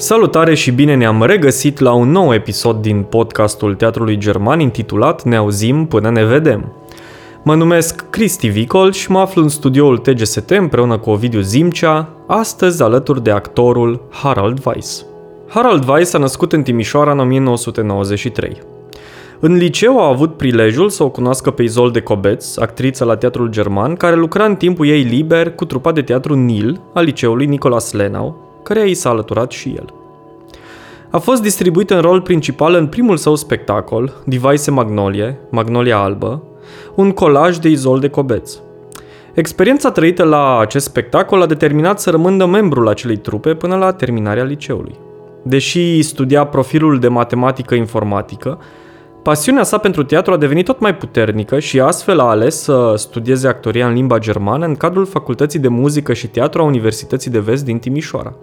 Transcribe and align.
Salutare 0.00 0.54
și 0.54 0.70
bine 0.70 0.94
ne-am 0.94 1.22
regăsit 1.22 1.78
la 1.78 1.92
un 1.92 2.10
nou 2.10 2.34
episod 2.34 2.82
din 2.82 3.02
podcastul 3.02 3.74
Teatrului 3.74 4.18
German 4.18 4.60
intitulat 4.60 5.22
Ne 5.22 5.36
auzim 5.36 5.86
până 5.86 6.10
ne 6.10 6.24
vedem. 6.24 6.72
Mă 7.42 7.54
numesc 7.54 8.04
Cristi 8.10 8.48
Vicol 8.48 8.92
și 8.92 9.10
mă 9.10 9.18
aflu 9.18 9.42
în 9.42 9.48
studioul 9.48 9.98
TGST 9.98 10.50
împreună 10.50 10.98
cu 10.98 11.10
Ovidiu 11.10 11.40
Zimcea, 11.40 12.08
astăzi 12.26 12.82
alături 12.82 13.22
de 13.22 13.30
actorul 13.30 14.02
Harald 14.10 14.60
Weiss. 14.64 15.06
Harald 15.48 15.88
Weiss 15.88 16.14
a 16.14 16.18
născut 16.18 16.52
în 16.52 16.62
Timișoara 16.62 17.12
în 17.12 17.18
1993. 17.18 18.58
În 19.40 19.54
liceu 19.54 20.00
a 20.00 20.08
avut 20.08 20.36
prilejul 20.36 20.88
să 20.88 21.02
o 21.02 21.10
cunoască 21.10 21.50
pe 21.50 21.62
Izolde 21.62 22.00
Cobeț, 22.00 22.56
actriță 22.56 23.04
la 23.04 23.16
teatrul 23.16 23.48
german, 23.48 23.94
care 23.94 24.16
lucra 24.16 24.44
în 24.44 24.56
timpul 24.56 24.86
ei 24.86 25.02
liber 25.02 25.54
cu 25.54 25.64
trupa 25.64 25.92
de 25.92 26.02
teatru 26.02 26.34
Nil 26.34 26.80
a 26.94 27.00
liceului 27.00 27.46
Nicolas 27.46 27.92
Lenau, 27.92 28.49
care 28.62 28.88
i 28.88 28.94
s-a 28.94 29.10
alăturat 29.10 29.50
și 29.50 29.68
el. 29.76 29.94
A 31.10 31.18
fost 31.18 31.42
distribuit 31.42 31.90
în 31.90 32.00
rol 32.00 32.20
principal 32.20 32.74
în 32.74 32.86
primul 32.86 33.16
său 33.16 33.34
spectacol, 33.34 34.12
Device 34.24 34.70
Magnolie, 34.70 35.38
Magnolia 35.50 35.98
Albă, 35.98 36.42
un 36.94 37.10
colaj 37.10 37.56
de 37.56 37.68
Izolde 37.68 38.08
Cobeț. 38.08 38.58
Experiența 39.34 39.90
trăită 39.90 40.24
la 40.24 40.58
acest 40.58 40.84
spectacol 40.84 41.42
a 41.42 41.46
determinat 41.46 42.00
să 42.00 42.10
rămână 42.10 42.46
membru 42.46 42.80
la 42.80 42.90
acelei 42.90 43.16
trupe 43.16 43.54
până 43.54 43.76
la 43.76 43.92
terminarea 43.92 44.44
liceului. 44.44 44.94
Deși 45.42 46.02
studia 46.02 46.44
profilul 46.44 46.98
de 46.98 47.08
matematică 47.08 47.74
informatică, 47.74 48.58
pasiunea 49.22 49.62
sa 49.62 49.78
pentru 49.78 50.02
teatru 50.02 50.32
a 50.32 50.36
devenit 50.36 50.64
tot 50.64 50.80
mai 50.80 50.94
puternică 50.94 51.58
și 51.58 51.80
astfel 51.80 52.20
a 52.20 52.28
ales 52.28 52.62
să 52.62 52.94
studieze 52.96 53.48
actoria 53.48 53.86
în 53.86 53.92
limba 53.92 54.18
germană 54.18 54.66
în 54.66 54.74
cadrul 54.74 55.06
Facultății 55.06 55.58
de 55.58 55.68
Muzică 55.68 56.12
și 56.12 56.28
Teatru 56.28 56.60
a 56.60 56.64
Universității 56.64 57.30
de 57.30 57.38
Vest 57.38 57.64
din 57.64 57.78
Timișoara. 57.78 58.34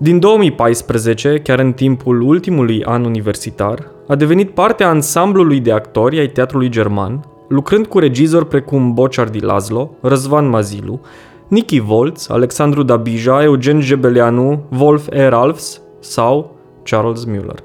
Din 0.00 0.18
2014, 0.18 1.40
chiar 1.42 1.58
în 1.58 1.72
timpul 1.72 2.20
ultimului 2.20 2.84
an 2.84 3.04
universitar, 3.04 3.90
a 4.08 4.14
devenit 4.14 4.50
parte 4.50 4.84
a 4.84 4.88
ansamblului 4.88 5.60
de 5.60 5.72
actori 5.72 6.18
ai 6.18 6.28
teatrului 6.28 6.68
german, 6.68 7.24
lucrând 7.48 7.86
cu 7.86 7.98
regizori 7.98 8.46
precum 8.46 8.94
Bociardi 8.94 9.40
Laszlo, 9.40 9.90
Răzvan 10.00 10.48
Mazilu, 10.48 11.00
Nicky 11.48 11.80
Volz, 11.80 12.30
Alexandru 12.30 12.82
Dabija, 12.82 13.42
Eugen 13.42 13.80
Jebeleanu, 13.80 14.64
Wolf 14.78 15.06
Eralfs 15.10 15.80
sau 16.00 16.56
Charles 16.82 17.26
Müller. 17.26 17.58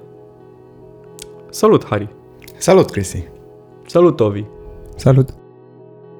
Salut, 1.49 1.85
Harry! 1.85 2.07
Salut, 2.57 2.89
Cristi! 2.89 3.23
Salut, 3.85 4.19
Ovi! 4.19 4.43
Salut! 4.95 5.29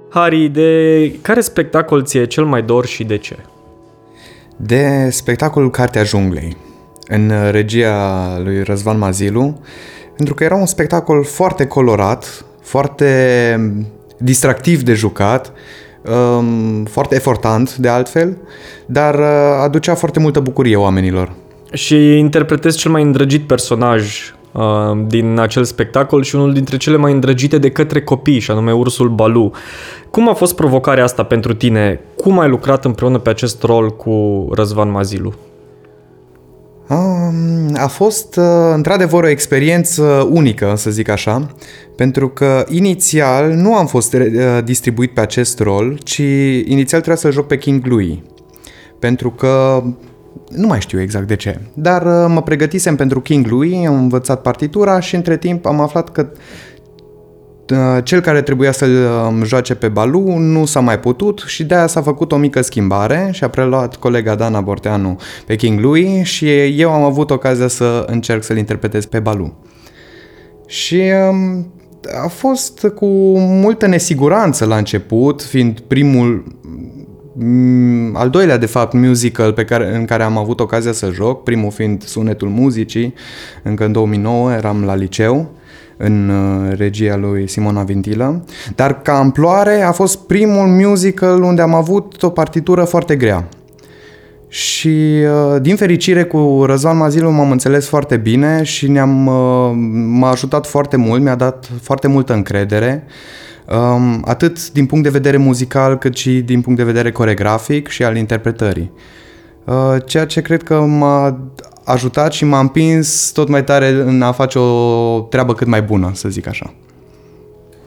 Harry, 0.10 0.48
de 0.48 1.12
care 1.22 1.42
spectacol 1.42 2.04
ți-e 2.04 2.26
cel 2.26 2.46
mai 2.46 2.64
dor 2.64 2.86
și 2.86 3.04
de 3.04 3.18
ce? 3.18 3.38
De 4.66 5.10
spectacolul 5.12 5.70
Cartea 5.70 6.04
Junglei, 6.04 6.58
în 7.08 7.32
regia 7.52 8.40
lui 8.44 8.64
Răzvan 8.64 8.98
Mazilu, 8.98 9.60
pentru 10.16 10.34
că 10.34 10.44
era 10.44 10.56
un 10.56 10.66
spectacol 10.66 11.24
foarte 11.24 11.66
colorat, 11.66 12.46
foarte 12.62 13.10
distractiv 14.18 14.82
de 14.82 14.94
jucat, 14.94 15.52
um, 16.38 16.84
foarte 16.86 17.16
efortant 17.16 17.76
de 17.76 17.88
altfel, 17.88 18.38
dar 18.86 19.16
uh, 19.16 19.62
aducea 19.64 19.96
foarte 19.96 20.20
multă 20.20 20.40
bucurie 20.40 20.76
oamenilor. 20.76 21.32
Și 21.74 22.18
interpretezi 22.18 22.78
cel 22.78 22.92
mai 22.92 23.02
îndrăgit 23.02 23.48
personaj 23.48 24.30
uh, 24.30 24.43
din 25.08 25.40
acel 25.40 25.64
spectacol 25.64 26.24
și 26.24 26.36
unul 26.36 26.54
dintre 26.54 26.78
cele 26.78 26.98
mai 26.98 27.12
îndrăgite 27.12 27.58
de 27.58 27.70
către 27.70 28.02
copii, 28.02 28.40
și 28.40 28.52
anume 28.52 28.74
Ursul 28.74 29.10
Balu. 29.10 29.52
Cum 30.10 30.30
a 30.30 30.34
fost 30.34 30.56
provocarea 30.56 31.04
asta 31.04 31.24
pentru 31.24 31.54
tine? 31.54 32.00
Cum 32.16 32.40
ai 32.40 32.50
lucrat 32.50 32.86
împreună 32.86 33.18
pe 33.18 33.30
acest 33.30 33.64
rol 33.64 33.90
cu 33.90 34.48
Răzvan 34.52 34.92
Mazilu? 34.92 35.34
A 37.74 37.88
fost 37.88 38.36
uh, 38.36 38.44
într-adevăr 38.74 39.24
o 39.24 39.30
experiență 39.30 40.28
unică, 40.32 40.74
să 40.76 40.90
zic 40.90 41.10
așa, 41.10 41.48
pentru 41.96 42.28
că 42.30 42.66
inițial 42.70 43.52
nu 43.52 43.76
am 43.76 43.86
fost 43.86 44.14
uh, 44.14 44.20
distribuit 44.64 45.14
pe 45.14 45.22
acest 45.22 45.60
rol, 45.60 45.98
ci 46.04 46.22
inițial 46.66 47.02
trebuia 47.02 47.16
să 47.16 47.32
joc 47.32 47.48
pe 47.48 47.58
King 47.58 47.86
Louis. 47.86 48.18
Pentru 49.00 49.32
că 49.32 49.84
nu 50.50 50.68
mai 50.68 50.82
știu 50.82 51.02
exact 51.02 51.28
de 51.28 51.36
ce, 51.36 51.60
dar 51.74 52.02
uh, 52.06 52.26
mă 52.34 52.42
pregătisem 52.42 52.96
pentru 52.96 53.22
King 53.22 53.48
Louis, 53.48 53.88
am 53.88 53.96
învățat 53.96 54.42
partitura 54.42 55.00
și 55.00 55.16
între 55.16 55.38
timp 55.38 55.66
am 55.66 55.80
aflat 55.80 56.12
că 56.12 56.28
cel 58.04 58.20
care 58.20 58.42
trebuia 58.42 58.72
să 58.72 58.86
um, 58.86 59.44
joace 59.44 59.76
pe 59.76 59.88
Balu 59.88 60.38
nu 60.38 60.66
s-a 60.66 60.80
mai 60.80 61.00
putut 61.00 61.44
și 61.48 61.64
de 61.64 61.76
aia 61.76 61.88
s-a 61.88 62.02
făcut 62.02 62.32
o 62.32 62.38
mică 62.38 62.62
schimbare 62.62 63.30
și 63.32 63.44
a 63.44 63.48
preluat 63.48 63.96
colega 63.96 64.36
Dana 64.36 64.62
Borteanu 64.62 65.20
pe 65.46 65.56
King 65.56 65.80
Louis 65.80 66.28
și 66.28 66.80
eu 66.80 66.92
am 66.92 67.04
avut 67.04 67.30
ocazia 67.30 67.68
să 67.68 68.06
încerc 68.08 68.44
să-l 68.44 68.58
interpretez 68.58 69.06
pe 69.06 69.20
Balu. 69.20 69.54
Și 70.68 71.02
um, 71.30 71.74
a 72.24 72.28
fost 72.28 72.88
cu 72.96 73.06
multă 73.38 73.88
nesiguranță 73.88 74.66
la 74.66 74.78
început, 74.78 75.42
fiind 75.42 75.80
primul 75.80 76.44
mm, 76.62 76.93
al 78.14 78.30
doilea, 78.30 78.58
de 78.58 78.66
fapt, 78.66 78.94
musical 78.94 79.54
pe 79.54 79.66
care, 79.66 79.96
în 79.96 80.06
care 80.06 80.24
am 80.24 80.38
avut 80.38 80.60
ocazia 80.60 80.92
să 80.92 81.12
joc, 81.14 81.44
primul 81.44 81.72
fiind 81.72 82.04
Sunetul 82.04 82.48
Muzicii, 82.48 83.14
încă 83.64 83.86
în 83.86 83.92
2009, 83.92 84.52
eram 84.52 84.84
la 84.84 84.96
liceu 84.96 85.52
în 85.98 86.30
uh, 86.30 86.74
regia 86.78 87.16
lui 87.16 87.50
Simona 87.50 87.84
Vintilă, 87.84 88.44
dar 88.76 89.02
ca 89.02 89.18
amploare 89.18 89.82
a 89.82 89.92
fost 89.92 90.20
primul 90.20 90.68
musical 90.68 91.44
unde 91.44 91.62
am 91.62 91.74
avut 91.74 92.24
o 92.24 92.30
partitură 92.30 92.84
foarte 92.84 93.16
grea. 93.16 93.48
Și 94.48 95.24
uh, 95.24 95.62
din 95.62 95.76
fericire 95.76 96.24
cu 96.24 96.64
Răzvan 96.66 96.98
Mazilu 96.98 97.32
m-am 97.32 97.52
înțeles 97.52 97.88
foarte 97.88 98.18
bine 98.18 98.64
și 98.64 98.92
ne-am, 98.92 99.28
uh, 99.28 99.72
m-a 100.08 100.30
ajutat 100.30 100.68
foarte 100.68 100.98
mult, 100.98 101.22
mi-a 101.22 101.36
dat 101.36 101.70
foarte 101.82 102.08
multă 102.08 102.34
încredere, 102.34 103.04
um, 103.70 104.24
atât 104.26 104.72
din 104.72 104.86
punct 104.86 105.04
de 105.04 105.10
vedere 105.10 105.38
muzical 105.38 105.98
cât 105.98 106.16
și 106.16 106.32
din 106.32 106.62
punct 106.62 106.80
de 106.80 106.86
vedere 106.86 107.12
coregrafic 107.12 107.88
și 107.88 108.04
al 108.04 108.18
interpretării. 108.18 108.92
Ceea 110.06 110.26
ce 110.26 110.42
cred 110.42 110.64
că 110.64 110.80
m-a 110.80 111.40
ajutat 111.84 112.34
și 112.34 112.46
m-a 112.46 112.60
împins 112.60 113.32
tot 113.32 113.48
mai 113.48 113.64
tare 113.64 113.90
în 113.90 114.22
a 114.22 114.32
face 114.32 114.60
o 114.60 115.20
treabă 115.20 115.54
cât 115.54 115.68
mai 115.68 115.82
bună, 115.82 116.12
să 116.14 116.30
zic 116.30 116.48
așa. 116.48 116.74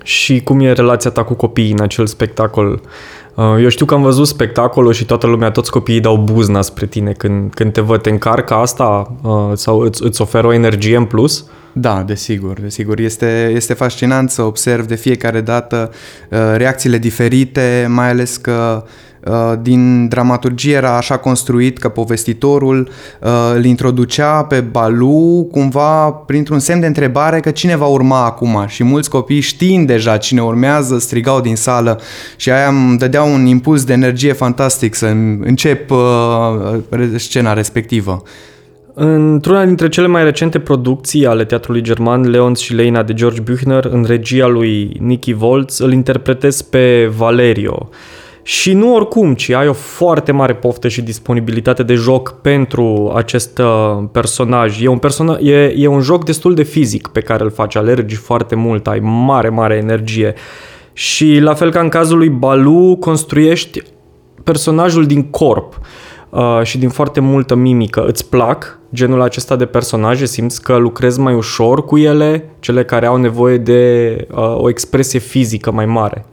Și 0.02 0.40
cum 0.40 0.60
e 0.60 0.72
relația 0.72 1.10
ta 1.10 1.24
cu 1.24 1.34
copiii 1.34 1.72
în 1.72 1.80
acel 1.80 2.06
spectacol? 2.06 2.80
Uh, 3.34 3.44
eu 3.62 3.68
știu 3.68 3.86
că 3.86 3.94
am 3.94 4.02
văzut 4.02 4.26
spectacolul 4.26 4.92
și 4.92 5.04
toată 5.04 5.26
lumea, 5.26 5.50
toți 5.50 5.70
copiii 5.70 6.00
dau 6.00 6.16
buzna 6.16 6.62
spre 6.62 6.86
tine 6.86 7.12
când, 7.12 7.54
când 7.54 7.72
te 7.72 7.80
văd. 7.80 8.00
Te 8.00 8.10
încarcă 8.10 8.54
asta 8.54 9.16
uh, 9.22 9.50
sau 9.54 9.78
îți, 9.78 10.04
îți 10.04 10.20
oferă 10.20 10.46
o 10.46 10.52
energie 10.52 10.96
în 10.96 11.04
plus? 11.04 11.46
Da, 11.78 12.02
desigur, 12.02 12.60
desigur. 12.60 12.98
Este, 12.98 13.52
este 13.54 13.74
fascinant 13.74 14.30
să 14.30 14.42
observ 14.42 14.86
de 14.86 14.94
fiecare 14.94 15.40
dată 15.40 15.90
uh, 16.30 16.38
reacțiile 16.56 16.98
diferite, 16.98 17.86
mai 17.88 18.08
ales 18.08 18.36
că 18.36 18.84
uh, 18.84 18.90
Uh, 19.30 19.52
din 19.62 20.08
dramaturgie 20.08 20.74
era 20.74 20.96
așa 20.96 21.16
construit 21.16 21.78
că 21.78 21.88
povestitorul 21.88 22.88
uh, 23.20 23.30
îl 23.54 23.64
introducea 23.64 24.44
pe 24.44 24.60
Balu 24.60 25.48
cumva 25.50 26.10
printr-un 26.10 26.58
semn 26.58 26.80
de 26.80 26.86
întrebare 26.86 27.40
că 27.40 27.50
cine 27.50 27.76
va 27.76 27.86
urma 27.86 28.24
acum 28.24 28.64
și 28.66 28.84
mulți 28.84 29.10
copii 29.10 29.40
știind 29.40 29.86
deja 29.86 30.16
cine 30.16 30.42
urmează 30.42 30.98
strigau 30.98 31.40
din 31.40 31.56
sală 31.56 32.00
și 32.36 32.50
aia 32.50 32.68
îmi 32.68 32.98
dădea 32.98 33.22
un 33.22 33.46
impuls 33.46 33.84
de 33.84 33.92
energie 33.92 34.32
fantastic 34.32 34.94
să 34.94 35.06
încep 35.40 35.90
uh, 35.90 37.16
scena 37.16 37.52
respectivă. 37.52 38.22
Într-una 38.98 39.64
dintre 39.64 39.88
cele 39.88 40.06
mai 40.06 40.24
recente 40.24 40.58
producții 40.58 41.26
ale 41.26 41.44
teatrului 41.44 41.80
german, 41.80 42.30
Leons 42.30 42.60
și 42.60 42.74
Leina 42.74 43.02
de 43.02 43.14
George 43.14 43.40
Büchner, 43.40 43.84
în 43.84 44.04
regia 44.04 44.46
lui 44.46 44.96
Nicky 45.00 45.32
Volz, 45.32 45.78
îl 45.78 45.92
interpretez 45.92 46.62
pe 46.62 47.06
Valerio. 47.16 47.88
Și 48.42 48.72
nu 48.72 48.94
oricum, 48.94 49.34
ci 49.34 49.50
ai 49.50 49.68
o 49.68 49.72
foarte 49.72 50.32
mare 50.32 50.54
poftă 50.54 50.88
și 50.88 51.02
disponibilitate 51.02 51.82
de 51.82 51.94
joc 51.94 52.40
pentru 52.40 53.12
acest 53.14 53.58
uh, 53.58 54.04
personaj. 54.12 54.82
E 54.82 54.88
un, 54.88 54.98
persona- 54.98 55.40
e, 55.40 55.74
e 55.76 55.86
un 55.86 56.00
joc 56.00 56.24
destul 56.24 56.54
de 56.54 56.62
fizic 56.62 57.08
pe 57.08 57.20
care 57.20 57.44
îl 57.44 57.50
faci, 57.50 57.76
alergi 57.76 58.14
foarte 58.14 58.54
mult, 58.54 58.86
ai 58.86 59.00
mare, 59.02 59.48
mare 59.48 59.74
energie. 59.74 60.34
Și 60.92 61.38
la 61.40 61.54
fel 61.54 61.70
ca 61.70 61.80
în 61.80 61.88
cazul 61.88 62.18
lui 62.18 62.28
Balu, 62.28 62.96
construiești 63.00 63.82
personajul 64.44 65.06
din 65.06 65.22
corp 65.22 65.78
uh, 65.80 65.86
și 66.62 66.78
din 66.78 66.88
foarte 66.88 67.20
multă 67.20 67.54
mimică. 67.54 68.04
Îți 68.06 68.28
plac 68.28 68.78
genul 68.94 69.22
acesta 69.22 69.56
de 69.56 69.64
personaje? 69.64 70.26
Simți 70.26 70.62
că 70.62 70.76
lucrezi 70.76 71.20
mai 71.20 71.34
ușor 71.34 71.84
cu 71.84 71.98
ele, 71.98 72.50
cele 72.60 72.84
care 72.84 73.06
au 73.06 73.16
nevoie 73.16 73.56
de 73.56 74.16
uh, 74.30 74.56
o 74.56 74.68
expresie 74.68 75.18
fizică 75.18 75.70
mai 75.72 75.86
mare? 75.86 76.24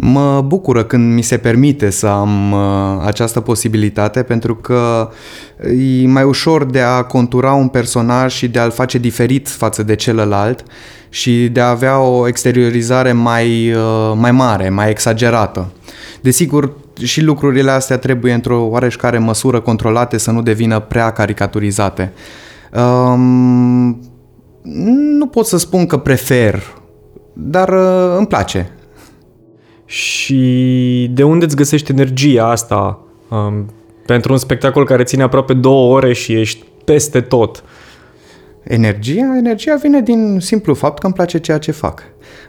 Mă 0.00 0.40
bucură 0.46 0.84
când 0.84 1.14
mi 1.14 1.22
se 1.22 1.36
permite 1.36 1.90
să 1.90 2.06
am 2.06 2.52
uh, 2.52 2.58
această 3.04 3.40
posibilitate 3.40 4.22
pentru 4.22 4.54
că 4.56 5.10
e 6.02 6.06
mai 6.06 6.22
ușor 6.22 6.64
de 6.64 6.80
a 6.80 7.02
contura 7.02 7.52
un 7.52 7.68
personaj 7.68 8.34
și 8.34 8.48
de 8.48 8.58
a-l 8.58 8.70
face 8.70 8.98
diferit 8.98 9.48
față 9.48 9.82
de 9.82 9.94
celălalt 9.94 10.64
și 11.08 11.48
de 11.48 11.60
a 11.60 11.68
avea 11.68 12.00
o 12.00 12.28
exteriorizare 12.28 13.12
mai, 13.12 13.72
uh, 13.72 14.12
mai 14.14 14.30
mare, 14.30 14.68
mai 14.68 14.90
exagerată. 14.90 15.72
Desigur, 16.20 16.72
și 17.02 17.22
lucrurile 17.22 17.70
astea 17.70 17.98
trebuie 17.98 18.32
într-o 18.32 18.66
oareșcare 18.66 19.18
măsură 19.18 19.60
controlate 19.60 20.18
să 20.18 20.30
nu 20.30 20.42
devină 20.42 20.80
prea 20.80 21.10
caricaturizate. 21.10 22.12
Um, 22.72 24.00
nu 25.18 25.26
pot 25.26 25.46
să 25.46 25.58
spun 25.58 25.86
că 25.86 25.96
prefer, 25.96 26.62
dar 27.32 27.68
uh, 27.68 28.16
îmi 28.16 28.26
place. 28.26 28.70
Și 29.84 31.10
de 31.12 31.22
unde 31.22 31.44
îți 31.44 31.56
găsești 31.56 31.90
energia 31.90 32.50
asta 32.50 32.98
um, 33.28 33.72
pentru 34.06 34.32
un 34.32 34.38
spectacol 34.38 34.84
care 34.84 35.02
ține 35.02 35.22
aproape 35.22 35.54
două 35.54 35.94
ore 35.94 36.12
și 36.12 36.32
ești 36.32 36.64
peste 36.84 37.20
tot? 37.20 37.64
Energia? 38.68 39.36
Energia 39.36 39.74
vine 39.82 40.00
din 40.00 40.38
simplu 40.40 40.74
fapt 40.74 40.98
că 40.98 41.06
îmi 41.06 41.14
place 41.14 41.38
ceea 41.38 41.58
ce 41.58 41.72
fac. 41.72 42.02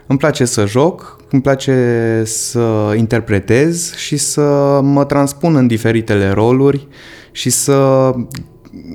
Îmi 0.06 0.18
place 0.18 0.44
să 0.44 0.66
joc, 0.66 1.16
îmi 1.30 1.42
place 1.42 2.22
să 2.24 2.94
interpretez 2.96 3.94
și 3.94 4.16
să 4.16 4.80
mă 4.82 5.04
transpun 5.04 5.56
în 5.56 5.66
diferitele 5.66 6.30
roluri 6.30 6.88
și 7.30 7.50
să 7.50 8.10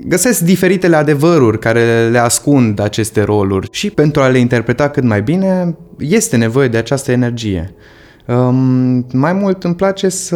găsesc 0.07 0.39
diferitele 0.39 0.95
adevăruri 0.95 1.59
care 1.59 2.09
le 2.09 2.17
ascund 2.17 2.79
aceste 2.79 3.21
roluri 3.21 3.67
și 3.71 3.89
pentru 3.89 4.21
a 4.21 4.27
le 4.27 4.37
interpreta 4.37 4.89
cât 4.89 5.03
mai 5.03 5.21
bine 5.21 5.77
este 5.97 6.37
nevoie 6.37 6.67
de 6.67 6.77
această 6.77 7.11
energie. 7.11 7.75
Um, 8.27 9.05
mai 9.13 9.33
mult 9.33 9.63
îmi 9.63 9.75
place 9.75 10.09
să 10.09 10.35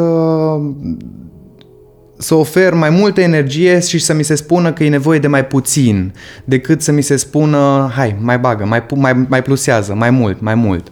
să 2.22 2.36
ofer 2.36 2.74
mai 2.74 2.90
multă 2.90 3.22
energie 3.22 3.80
și 3.80 4.00
să 4.00 4.14
mi 4.14 4.24
se 4.24 4.36
spună 4.36 4.74
că 4.74 4.84
e 4.84 4.90
nevoie 4.90 5.20
de 5.20 5.28
mai 5.28 5.46
puțin, 5.46 6.14
decât 6.44 6.82
să 6.82 6.92
mi 6.92 7.02
se 7.02 7.16
spună, 7.16 7.92
hai, 7.96 8.16
mai 8.22 8.40
bagă, 8.40 8.66
mai, 8.66 8.86
mai, 8.96 9.26
mai 9.28 9.42
plusează, 9.42 9.94
mai 9.94 10.10
mult, 10.10 10.42
mai 10.42 10.56
mult. 10.56 10.92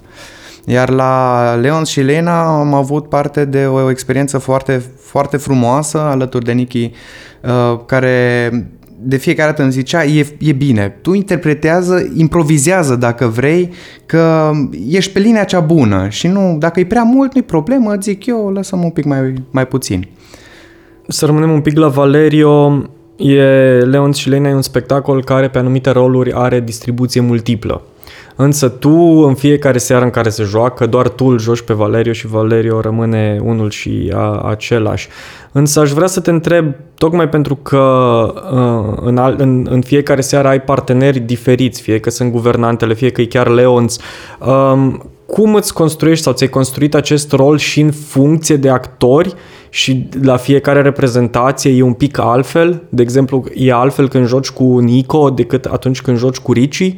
Iar 0.65 0.89
la 0.89 1.53
Leon 1.56 1.83
și 1.83 2.01
Lena 2.01 2.59
am 2.59 2.74
avut 2.74 3.09
parte 3.09 3.45
de 3.45 3.65
o 3.65 3.89
experiență 3.89 4.38
foarte, 4.38 4.81
foarte 5.00 5.38
frumoasă 5.38 6.00
alături 6.00 6.45
de 6.45 6.51
Nicky, 6.51 6.91
uh, 7.41 7.79
care 7.85 8.51
de 9.00 9.18
fiecare 9.18 9.50
dată 9.50 9.62
îmi 9.62 9.71
zicea, 9.71 10.06
e, 10.06 10.27
e 10.39 10.51
bine, 10.51 10.97
tu 11.01 11.13
interpretează, 11.13 12.12
improvizează 12.15 12.95
dacă 12.95 13.27
vrei, 13.27 13.74
că 14.06 14.51
ești 14.89 15.12
pe 15.12 15.19
linia 15.19 15.44
cea 15.44 15.59
bună 15.59 16.09
și 16.09 16.27
nu, 16.27 16.56
dacă 16.59 16.79
e 16.79 16.85
prea 16.85 17.03
mult, 17.03 17.33
nu-i 17.33 17.44
problemă, 17.44 17.95
zic 18.01 18.25
eu, 18.25 18.50
lăsăm 18.50 18.83
un 18.83 18.89
pic 18.89 19.06
mai, 19.06 19.33
mai 19.51 19.68
puțin. 19.68 20.07
Să 21.07 21.25
rămânem 21.25 21.51
un 21.51 21.62
pic 21.62 21.77
la 21.77 21.88
Valerio. 21.88 22.83
E 23.15 23.42
Leon 23.80 24.12
și 24.12 24.30
Lena 24.30 24.50
e 24.50 24.54
un 24.54 24.62
spectacol 24.62 25.24
care 25.24 25.50
pe 25.50 25.57
anumite 25.57 25.89
roluri 25.89 26.33
are 26.33 26.59
distribuție 26.59 27.21
multiplă. 27.21 27.81
Însă 28.36 28.69
tu, 28.69 29.24
în 29.27 29.33
fiecare 29.33 29.77
seară 29.77 30.04
în 30.04 30.09
care 30.09 30.30
se 30.30 30.44
joacă, 30.44 30.86
doar 30.86 31.09
tu 31.09 31.25
îl 31.25 31.39
joci 31.39 31.62
pe 31.62 31.74
Valerio 31.74 32.13
și 32.13 32.27
Valerio 32.27 32.80
rămâne 32.80 33.39
unul 33.44 33.69
și 33.69 34.12
a, 34.13 34.42
același. 34.50 35.07
Însă 35.51 35.80
aș 35.80 35.92
vrea 35.92 36.07
să 36.07 36.19
te 36.19 36.30
întreb, 36.30 36.74
tocmai 36.98 37.30
pentru 37.30 37.56
că 37.56 37.77
uh, 38.51 38.98
în, 39.01 39.36
în, 39.38 39.68
în 39.69 39.81
fiecare 39.81 40.21
seară 40.21 40.48
ai 40.48 40.62
parteneri 40.62 41.19
diferiți, 41.19 41.81
fie 41.81 42.00
că 42.00 42.10
sunt 42.10 42.31
guvernantele, 42.31 42.94
fie 42.94 43.10
că 43.10 43.21
e 43.21 43.25
chiar 43.25 43.48
Leonț, 43.48 43.95
um, 44.48 45.10
cum 45.25 45.56
îți 45.56 45.74
construiești 45.74 46.24
sau 46.24 46.33
ți-ai 46.33 46.50
construit 46.50 46.95
acest 46.95 47.31
rol 47.31 47.57
și 47.57 47.81
în 47.81 47.92
funcție 47.92 48.56
de 48.56 48.69
actori 48.69 49.36
și 49.69 50.09
la 50.21 50.37
fiecare 50.37 50.81
reprezentație 50.81 51.71
e 51.71 51.81
un 51.81 51.93
pic 51.93 52.17
altfel? 52.17 52.83
De 52.89 53.01
exemplu, 53.01 53.43
e 53.55 53.73
altfel 53.73 54.09
când 54.09 54.27
joci 54.27 54.49
cu 54.49 54.77
Nico 54.79 55.29
decât 55.29 55.65
atunci 55.65 56.01
când 56.01 56.17
joci 56.17 56.37
cu 56.37 56.53
Ricci? 56.53 56.95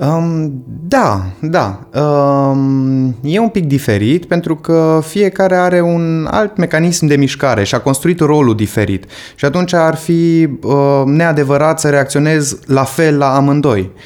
Um, 0.00 0.64
da, 0.88 1.22
da. 1.40 1.88
Um, 2.00 3.16
e 3.22 3.38
un 3.38 3.48
pic 3.48 3.66
diferit 3.66 4.24
pentru 4.24 4.56
că 4.56 5.00
fiecare 5.06 5.56
are 5.56 5.80
un 5.80 6.28
alt 6.30 6.56
mecanism 6.56 7.06
de 7.06 7.16
mișcare 7.16 7.64
și 7.64 7.74
a 7.74 7.80
construit 7.80 8.20
rolul 8.20 8.54
diferit. 8.54 9.04
Și 9.34 9.44
atunci 9.44 9.72
ar 9.72 9.96
fi 9.96 10.48
uh, 10.62 11.02
neadevărat 11.04 11.80
să 11.80 11.88
reacționez 11.88 12.58
la 12.66 12.84
fel 12.84 13.18
la 13.18 13.34
amândoi. 13.34 13.80
Uh, 13.80 14.00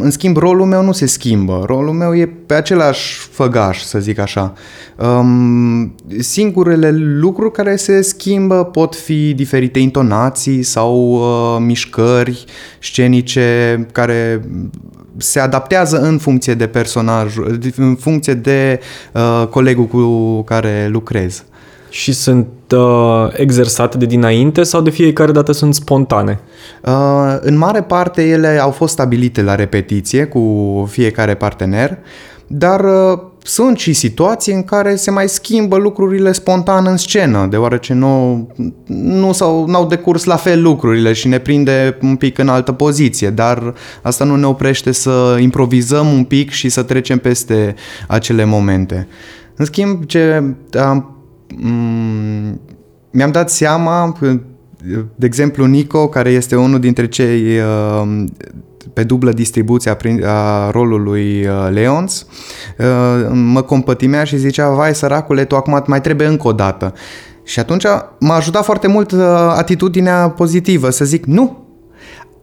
în 0.00 0.10
schimb, 0.10 0.36
rolul 0.36 0.66
meu 0.66 0.82
nu 0.82 0.92
se 0.92 1.06
schimbă. 1.06 1.62
Rolul 1.66 1.92
meu 1.92 2.16
e 2.16 2.26
pe 2.46 2.54
același 2.54 3.16
făgaș, 3.16 3.82
să 3.82 3.98
zic 3.98 4.18
așa. 4.18 4.52
Um, 4.96 5.94
singurele 6.18 6.90
lucruri 6.96 7.52
care 7.52 7.76
se 7.76 8.00
schimbă 8.00 8.64
pot 8.64 8.94
fi 8.94 9.34
diferite 9.34 9.78
intonații 9.78 10.62
sau 10.62 11.12
uh, 11.12 11.56
mișcări 11.60 12.44
scenice 12.80 13.86
care 13.92 14.48
se 15.16 15.40
adaptează 15.40 16.00
în 16.00 16.18
funcție 16.18 16.54
de 16.54 16.66
personaj, 16.66 17.34
în 17.76 17.94
funcție 17.94 18.34
de 18.34 18.80
uh, 19.12 19.46
colegul 19.50 19.86
cu 19.86 20.42
care 20.42 20.88
lucrez. 20.90 21.44
Și 21.96 22.12
sunt 22.12 22.46
uh, 22.74 23.28
exersate 23.32 23.96
de 23.96 24.06
dinainte 24.06 24.62
sau 24.62 24.80
de 24.80 24.90
fiecare 24.90 25.32
dată 25.32 25.52
sunt 25.52 25.74
spontane? 25.74 26.40
Uh, 26.82 27.36
în 27.40 27.56
mare 27.56 27.82
parte 27.82 28.28
ele 28.28 28.58
au 28.60 28.70
fost 28.70 28.92
stabilite 28.92 29.42
la 29.42 29.54
repetiție 29.54 30.24
cu 30.24 30.86
fiecare 30.90 31.34
partener, 31.34 31.98
dar 32.46 32.80
uh, 32.80 33.18
sunt 33.42 33.78
și 33.78 33.92
situații 33.92 34.52
în 34.52 34.62
care 34.62 34.96
se 34.96 35.10
mai 35.10 35.28
schimbă 35.28 35.76
lucrurile 35.76 36.32
spontan 36.32 36.86
în 36.86 36.96
scenă, 36.96 37.46
deoarece 37.50 37.92
nu, 37.92 38.46
nu 38.86 39.32
s-au, 39.32 39.66
n-au 39.66 39.86
decurs 39.86 40.24
la 40.24 40.36
fel 40.36 40.62
lucrurile 40.62 41.12
și 41.12 41.28
ne 41.28 41.38
prinde 41.38 41.98
un 42.02 42.16
pic 42.16 42.38
în 42.38 42.48
altă 42.48 42.72
poziție, 42.72 43.30
dar 43.30 43.74
asta 44.02 44.24
nu 44.24 44.36
ne 44.36 44.46
oprește 44.46 44.92
să 44.92 45.36
improvizăm 45.40 46.12
un 46.12 46.24
pic 46.24 46.50
și 46.50 46.68
să 46.68 46.82
trecem 46.82 47.18
peste 47.18 47.74
acele 48.06 48.44
momente. 48.44 49.08
În 49.56 49.64
schimb, 49.64 50.04
ce 50.04 50.54
am, 50.78 51.15
mi-am 53.10 53.30
dat 53.30 53.50
seama, 53.50 54.16
de 55.14 55.26
exemplu, 55.26 55.64
Nico, 55.64 56.08
care 56.08 56.30
este 56.30 56.56
unul 56.56 56.78
dintre 56.78 57.08
cei 57.08 57.58
uh, 57.58 58.24
pe 58.92 59.04
dublă 59.04 59.32
distribuție 59.32 59.90
a, 59.90 59.96
a 60.30 60.70
rolului 60.70 61.46
uh, 61.46 61.68
Leons, 61.70 62.26
uh, 62.78 62.86
mă 63.32 63.62
compătimea 63.62 64.24
și 64.24 64.36
zicea, 64.36 64.70
vai 64.70 64.94
săracule, 64.94 65.44
tu 65.44 65.56
acum 65.56 65.84
mai 65.86 66.00
trebuie 66.00 66.26
încă 66.26 66.48
o 66.48 66.52
dată. 66.52 66.94
Și 67.44 67.58
atunci 67.58 67.84
m-a 68.18 68.34
ajutat 68.34 68.64
foarte 68.64 68.86
mult 68.86 69.10
uh, 69.10 69.20
atitudinea 69.56 70.30
pozitivă, 70.30 70.90
să 70.90 71.04
zic, 71.04 71.24
nu, 71.24 71.64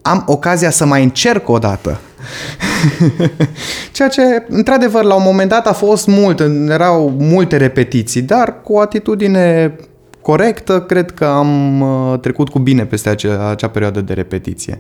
am 0.02 0.24
ocazia 0.28 0.70
să 0.70 0.86
mai 0.86 1.04
încerc 1.04 1.50
o 1.50 1.58
dată. 1.58 2.00
Ceea 3.92 4.08
ce, 4.10 4.46
într-adevăr, 4.50 5.04
la 5.04 5.16
un 5.16 5.24
moment 5.26 5.50
dat 5.50 5.68
a 5.68 5.74
fost 5.74 6.08
mult, 6.08 6.40
erau 6.70 7.16
multe 7.20 7.58
repetiții, 7.58 8.22
dar 8.22 8.62
cu 8.62 8.74
o 8.74 8.80
atitudine 8.80 9.76
corectă, 10.24 10.82
cred 10.82 11.12
că 11.12 11.26
am 11.26 11.82
uh, 11.82 12.20
trecut 12.20 12.50
cu 12.50 12.60
bine 12.60 12.86
peste 12.86 13.10
acea, 13.10 13.50
acea 13.50 13.68
perioadă 13.68 14.02
de 14.02 14.14
repetiție. 14.14 14.80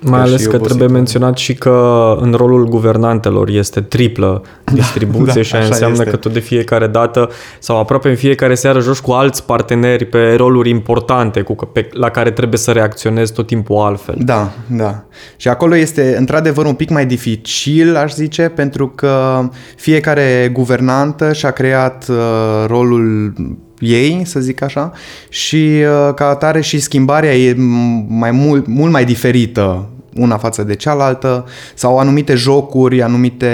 Mai 0.00 0.20
ales 0.20 0.46
că 0.46 0.58
trebuie 0.58 0.88
menționat 0.88 1.36
și 1.36 1.54
că 1.54 2.16
în 2.20 2.32
rolul 2.32 2.68
guvernantelor 2.68 3.48
este 3.48 3.80
triplă 3.80 4.42
distribuție 4.72 5.32
da, 5.34 5.42
și 5.42 5.54
aia 5.54 5.64
înseamnă 5.64 5.98
este. 5.98 6.10
că 6.10 6.16
tu 6.16 6.28
de 6.28 6.38
fiecare 6.38 6.86
dată 6.86 7.30
sau 7.58 7.78
aproape 7.78 8.08
în 8.08 8.16
fiecare 8.16 8.54
seară 8.54 8.80
joci 8.80 8.98
cu 8.98 9.10
alți 9.10 9.46
parteneri 9.46 10.04
pe 10.04 10.34
roluri 10.34 10.68
importante 10.68 11.40
cu, 11.40 11.54
pe, 11.54 11.88
la 11.92 12.10
care 12.10 12.30
trebuie 12.30 12.58
să 12.58 12.70
reacționezi 12.70 13.32
tot 13.32 13.46
timpul 13.46 13.76
altfel. 13.76 14.16
Da, 14.18 14.50
da. 14.66 15.04
Și 15.36 15.48
acolo 15.48 15.76
este 15.76 16.14
într-adevăr 16.18 16.64
un 16.64 16.74
pic 16.74 16.90
mai 16.90 17.06
dificil, 17.06 17.96
aș 17.96 18.12
zice, 18.12 18.42
pentru 18.42 18.88
că 18.88 19.48
fiecare 19.76 20.50
guvernantă 20.52 21.32
și-a 21.32 21.50
creat 21.50 22.06
uh, 22.08 22.16
rolul 22.66 23.32
ei, 23.78 24.22
să 24.24 24.40
zic 24.40 24.62
așa, 24.62 24.92
și 25.28 25.56
uh, 25.56 26.14
ca 26.14 26.28
atare 26.28 26.60
și 26.60 26.78
schimbarea 26.78 27.36
e 27.36 27.54
mai 28.08 28.30
mult, 28.30 28.66
mult 28.66 28.92
mai 28.92 29.04
diferită 29.04 29.88
una 30.16 30.36
față 30.36 30.62
de 30.62 30.74
cealaltă 30.74 31.44
sau 31.74 31.98
anumite 31.98 32.34
jocuri, 32.34 33.02
anumite 33.02 33.52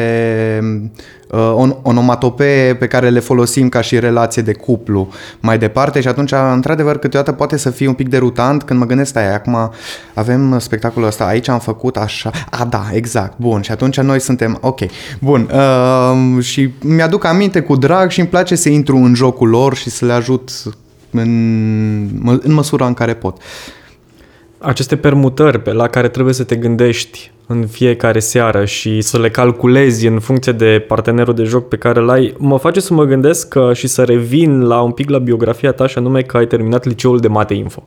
uh, 1.31 1.55
on- 1.57 1.76
onomatopee 1.83 2.75
pe 2.75 2.87
care 2.87 3.09
le 3.09 3.21
folosim 3.21 3.69
ca 3.69 3.81
și 3.81 3.99
relație 3.99 4.43
de 4.43 4.52
cuplu 4.52 5.09
mai 5.40 5.59
departe. 5.59 6.00
Și 6.00 6.09
atunci, 6.09 6.33
într-adevăr, 6.52 6.99
câteodată 6.99 7.33
poate 7.33 7.57
să 7.57 7.71
fie 7.71 7.88
un 7.88 7.95
pic 7.95 8.09
derutant. 8.09 8.62
Când 8.62 8.79
mă 8.79 8.87
gândesc, 8.87 9.09
stai, 9.09 9.35
acum 9.35 9.73
avem 10.14 10.59
spectacolul 10.59 11.09
ăsta, 11.09 11.25
aici 11.25 11.49
am 11.49 11.59
făcut 11.59 11.97
așa, 11.97 12.31
a, 12.50 12.64
da, 12.64 12.88
exact, 12.93 13.38
bun, 13.38 13.61
și 13.61 13.71
atunci 13.71 14.00
noi 14.00 14.21
suntem, 14.21 14.59
ok, 14.61 14.81
bun, 15.21 15.50
uh, 15.52 16.45
și 16.45 16.73
mi-aduc 16.83 17.25
aminte 17.25 17.61
cu 17.61 17.76
drag 17.76 18.11
și 18.11 18.21
îmi 18.21 18.29
place 18.29 18.55
să 18.55 18.69
intru 18.69 18.97
în 18.97 19.14
jocul 19.14 19.49
lor 19.49 19.76
și 19.76 19.90
să 19.90 20.05
le 20.05 20.12
ajut 20.12 20.50
în, 21.11 22.40
în 22.43 22.52
măsura 22.52 22.87
în 22.87 22.95
care 22.95 23.14
pot. 23.14 23.37
Uh, 23.37 23.43
aceste 24.61 24.97
permutări 24.97 25.61
pe 25.61 25.73
la 25.73 25.88
care 25.88 26.09
trebuie 26.09 26.35
să 26.35 26.45
te 26.45 26.57
gândești 26.57 27.33
în 27.47 27.67
fiecare 27.67 28.19
seară 28.19 28.64
și 28.64 29.00
să 29.00 29.19
le 29.19 29.31
calculezi 29.31 30.07
în 30.07 30.19
funcție 30.19 30.52
de 30.52 30.85
partenerul 30.88 31.35
de 31.35 31.43
joc 31.43 31.69
pe 31.69 31.76
care 31.76 32.00
îl 32.00 32.11
ai, 32.11 32.35
mă 32.38 32.59
face 32.59 32.81
să 32.81 32.95
mă 32.95 33.05
gândesc 33.05 33.49
că, 33.49 33.71
și 33.75 33.87
să 33.87 34.02
revin 34.02 34.62
la 34.62 34.81
un 34.81 34.90
pic 34.90 35.11
la 35.11 35.19
biografia 35.19 35.73
ta 35.73 35.87
și 35.87 35.99
anume 35.99 36.23
că 36.23 36.37
ai 36.37 36.47
terminat 36.47 36.85
liceul 36.85 37.19
de 37.19 37.29
Mate 37.29 37.55
Info. 37.55 37.83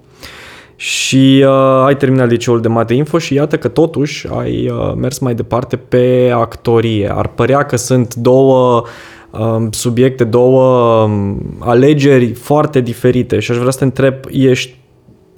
Și 0.76 1.44
uh, 1.46 1.84
ai 1.86 1.98
terminat 1.98 2.30
liceul 2.30 2.62
de 2.62 2.68
Mate 2.68 2.94
Info 2.94 3.18
și 3.18 3.34
iată 3.34 3.58
că 3.58 3.68
totuși 3.68 4.28
ai 4.38 4.70
uh, 4.70 4.94
mers 4.96 5.20
mai 5.20 5.36
departe 5.36 5.76
pe 5.76 6.32
actorie. 6.36 7.12
Ar 7.16 7.28
părea 7.28 7.64
că 7.64 7.76
sunt 7.76 8.16
două 8.16 8.84
um, 9.32 9.72
subiecte, 9.72 10.24
două 10.24 11.02
um, 11.04 11.42
alegeri 11.60 12.34
foarte 12.34 12.82
diferite 12.82 13.40
și 13.40 13.52
aș 13.52 13.58
vrea 13.58 13.72
să 13.72 13.78
te 13.78 13.84
întreb, 13.84 14.16
ești 14.32 14.76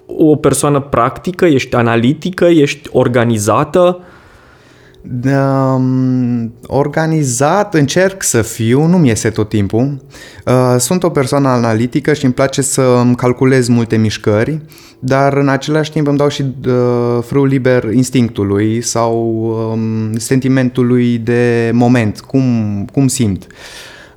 o 0.06 0.36
persoană 0.36 0.80
practică, 0.80 1.46
ești 1.46 1.76
analitică, 1.76 2.46
ești 2.46 2.90
organizată? 2.92 4.00
Um, 5.34 6.54
organizat, 6.68 7.74
încerc 7.74 8.24
să 8.24 8.42
fiu, 8.42 8.86
nu-mi 8.86 9.08
iese 9.08 9.30
tot 9.30 9.50
timpul. 9.50 10.02
Uh, 10.46 10.76
sunt 10.78 11.04
o 11.04 11.10
persoană 11.10 11.48
analitică 11.48 12.14
și 12.14 12.26
îmi 12.26 12.34
place 12.34 12.62
să 12.62 13.04
calculez 13.18 13.68
multe 13.68 13.96
mișcări, 13.98 14.62
dar 15.00 15.34
în 15.34 15.48
același 15.48 15.92
timp 15.92 16.08
îmi 16.08 16.18
dau 16.18 16.28
și 16.28 16.46
uh, 16.68 16.74
frâul 17.22 17.48
liber 17.48 17.84
instinctului 17.84 18.82
sau 18.82 19.14
um, 19.72 20.18
sentimentului 20.18 21.18
de 21.18 21.72
moment, 21.74 22.20
cum, 22.20 22.44
cum 22.92 23.08
simt. 23.08 23.48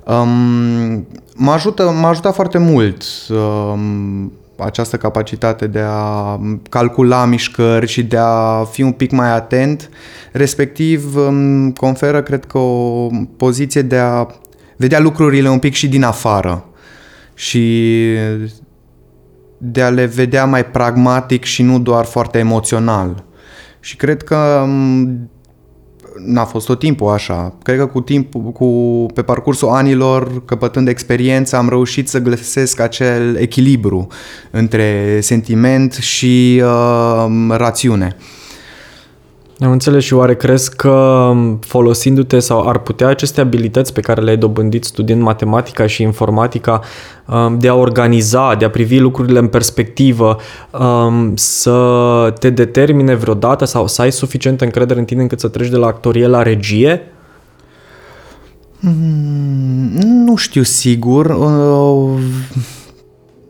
Um, 0.05 1.07
mă 1.35 1.51
ajută, 1.51 1.83
m-a 2.01 2.09
ajutat 2.09 2.33
foarte 2.33 2.57
mult 2.57 3.03
um, 3.29 4.31
această 4.59 4.97
capacitate 4.97 5.67
de 5.67 5.83
a 5.87 6.39
calcula 6.69 7.25
mișcări 7.25 7.87
și 7.87 8.03
de 8.03 8.17
a 8.19 8.63
fi 8.63 8.81
un 8.81 8.91
pic 8.91 9.11
mai 9.11 9.29
atent, 9.35 9.89
respectiv 10.31 11.15
îmi 11.15 11.73
conferă, 11.73 12.21
cred 12.21 12.45
că, 12.45 12.57
o 12.57 13.07
poziție 13.37 13.81
de 13.81 13.97
a 13.97 14.27
vedea 14.77 14.99
lucrurile 14.99 15.49
un 15.49 15.59
pic 15.59 15.73
și 15.73 15.87
din 15.87 16.03
afară 16.03 16.65
și 17.33 18.15
de 19.57 19.81
a 19.81 19.89
le 19.89 20.05
vedea 20.05 20.45
mai 20.45 20.65
pragmatic 20.65 21.43
și 21.43 21.63
nu 21.63 21.79
doar 21.79 22.05
foarte 22.05 22.37
emoțional. 22.37 23.23
Și 23.79 23.95
cred 23.95 24.23
că 24.23 24.67
n-a 26.25 26.45
fost 26.45 26.65
tot 26.65 26.79
timpul 26.79 27.09
așa. 27.09 27.53
Cred 27.63 27.77
că 27.77 27.85
cu 27.85 28.01
timp, 28.01 28.33
cu, 28.53 29.05
pe 29.13 29.21
parcursul 29.21 29.67
anilor, 29.67 30.45
căpătând 30.45 30.87
experiență, 30.87 31.55
am 31.55 31.69
reușit 31.69 32.07
să 32.07 32.19
găsesc 32.19 32.79
acel 32.79 33.35
echilibru 33.35 34.07
între 34.51 35.19
sentiment 35.21 35.93
și 35.93 36.61
uh, 36.63 37.25
rațiune. 37.49 38.15
Am 39.61 39.71
înțeles 39.71 40.03
și 40.03 40.13
oare 40.13 40.35
crezi 40.35 40.75
că 40.75 41.31
folosindu-te 41.59 42.39
sau 42.39 42.67
ar 42.67 42.77
putea 42.77 43.07
aceste 43.07 43.41
abilități 43.41 43.93
pe 43.93 44.01
care 44.01 44.21
le-ai 44.21 44.37
dobândit 44.37 44.83
studiind 44.83 45.21
matematica 45.21 45.87
și 45.87 46.01
informatica 46.01 46.81
um, 47.25 47.59
de 47.59 47.67
a 47.67 47.73
organiza, 47.73 48.55
de 48.55 48.65
a 48.65 48.69
privi 48.69 48.99
lucrurile 48.99 49.39
în 49.39 49.47
perspectivă, 49.47 50.37
um, 50.71 51.35
să 51.35 52.33
te 52.39 52.49
determine 52.49 53.15
vreodată 53.15 53.65
sau 53.65 53.87
să 53.87 54.01
ai 54.01 54.11
suficientă 54.11 54.63
încredere 54.63 54.99
în 54.99 55.05
tine 55.05 55.21
încât 55.21 55.39
să 55.39 55.47
treci 55.47 55.69
de 55.69 55.77
la 55.77 55.87
actorie 55.87 56.27
la 56.27 56.41
regie? 56.41 57.01
Mm, 58.79 59.89
nu 60.25 60.35
știu 60.35 60.63
sigur. 60.63 61.25
Uh 61.25 62.19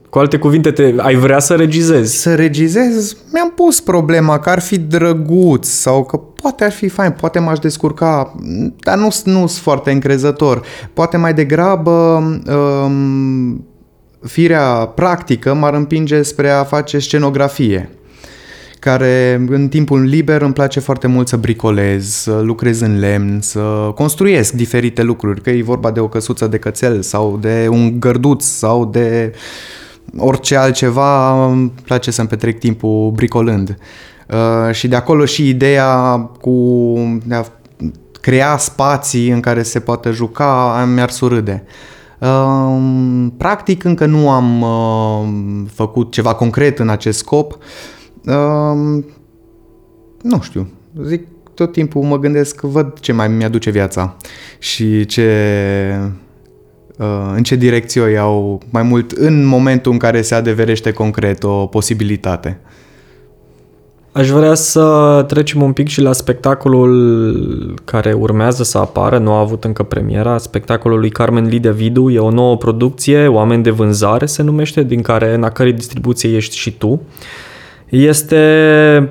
cu 0.09 0.19
alte 0.19 0.37
cuvinte, 0.37 0.71
te, 0.71 0.93
ai 0.97 1.15
vrea 1.15 1.39
să 1.39 1.55
regizezi? 1.55 2.17
Să 2.17 2.35
regizez? 2.35 3.17
Mi-am 3.33 3.51
pus 3.55 3.79
problema 3.79 4.39
că 4.39 4.49
ar 4.49 4.59
fi 4.59 4.77
drăguț 4.77 5.67
sau 5.67 6.05
că 6.05 6.17
poate 6.17 6.63
ar 6.63 6.71
fi 6.71 6.87
fain, 6.87 7.11
poate 7.11 7.39
m-aș 7.39 7.59
descurca, 7.59 8.35
dar 8.79 8.97
nu 8.97 9.09
sunt 9.09 9.51
foarte 9.51 9.91
încrezător. 9.91 10.61
Poate 10.93 11.17
mai 11.17 11.33
degrabă 11.33 11.91
um, 12.51 13.65
firea 14.21 14.63
practică 14.95 15.53
m-ar 15.53 15.73
împinge 15.73 16.21
spre 16.21 16.49
a 16.49 16.63
face 16.63 16.99
scenografie 16.99 17.89
care 18.79 19.45
în 19.49 19.67
timpul 19.67 20.03
liber 20.03 20.41
îmi 20.41 20.53
place 20.53 20.79
foarte 20.79 21.07
mult 21.07 21.27
să 21.27 21.37
bricolez, 21.37 22.05
să 22.05 22.39
lucrez 22.43 22.79
în 22.79 22.99
lemn, 22.99 23.41
să 23.41 23.91
construiesc 23.95 24.53
diferite 24.53 25.03
lucruri, 25.03 25.41
că 25.41 25.49
e 25.49 25.63
vorba 25.63 25.91
de 25.91 25.99
o 25.99 26.07
căsuță 26.07 26.47
de 26.47 26.57
cățel 26.57 27.01
sau 27.01 27.37
de 27.41 27.67
un 27.71 27.99
gărduț 27.99 28.43
sau 28.43 28.85
de 28.85 29.33
uh, 29.33 29.39
orice 30.17 30.55
altceva, 30.55 31.43
îmi 31.45 31.71
place 31.83 32.11
să-mi 32.11 32.27
petrec 32.27 32.59
timpul 32.59 33.11
bricolând. 33.11 33.77
Uh, 34.27 34.73
și 34.73 34.87
de 34.87 34.95
acolo 34.95 35.25
și 35.25 35.49
ideea 35.49 36.17
cu 36.41 36.97
de 37.25 37.35
a 37.35 37.43
crea 38.21 38.57
spații 38.57 39.29
în 39.29 39.39
care 39.39 39.63
se 39.63 39.79
poate 39.79 40.11
juca 40.11 40.83
mi-ar 40.93 41.09
surâde. 41.09 41.63
Uh, 42.19 43.27
practic 43.37 43.83
încă 43.83 44.05
nu 44.05 44.29
am 44.29 44.61
uh, 44.61 45.69
făcut 45.73 46.11
ceva 46.11 46.33
concret 46.33 46.79
în 46.79 46.89
acest 46.89 47.17
scop. 47.17 47.57
Uh, 48.25 49.03
nu 50.21 50.41
știu, 50.41 50.67
zic 51.03 51.27
tot 51.53 51.71
timpul 51.71 52.03
mă 52.03 52.19
gândesc, 52.19 52.61
văd 52.61 52.99
ce 52.99 53.11
mai 53.11 53.27
mi-aduce 53.27 53.69
viața 53.69 54.15
și 54.59 55.05
ce 55.05 55.27
Uh, 55.99 56.11
în 57.35 57.43
ce 57.43 57.55
direcție 57.55 58.01
o 58.01 58.07
iau 58.07 58.61
mai 58.69 58.83
mult 58.83 59.11
în 59.11 59.45
momentul 59.45 59.91
în 59.91 59.97
care 59.97 60.21
se 60.21 60.35
adeverește 60.35 60.91
concret 60.91 61.43
o 61.43 61.65
posibilitate. 61.65 62.59
Aș 64.11 64.29
vrea 64.29 64.53
să 64.53 65.23
trecem 65.27 65.61
un 65.61 65.73
pic 65.73 65.87
și 65.87 66.01
la 66.01 66.13
spectacolul 66.13 67.73
care 67.85 68.13
urmează 68.13 68.63
să 68.63 68.77
apară, 68.77 69.17
nu 69.17 69.31
a 69.31 69.39
avut 69.39 69.63
încă 69.63 69.83
premiera, 69.83 70.37
spectacolul 70.37 70.99
lui 70.99 71.09
Carmen 71.09 71.45
Lidia 71.45 71.71
Vidu, 71.71 72.09
e 72.09 72.19
o 72.19 72.31
nouă 72.31 72.57
producție, 72.57 73.27
Oameni 73.27 73.63
de 73.63 73.69
vânzare 73.69 74.25
se 74.25 74.43
numește, 74.43 74.83
din 74.83 75.01
care, 75.01 75.33
în 75.33 75.43
a 75.43 75.49
cărei 75.49 75.73
distribuție 75.73 76.35
ești 76.35 76.57
și 76.57 76.77
tu. 76.77 77.01
Este, 77.89 78.37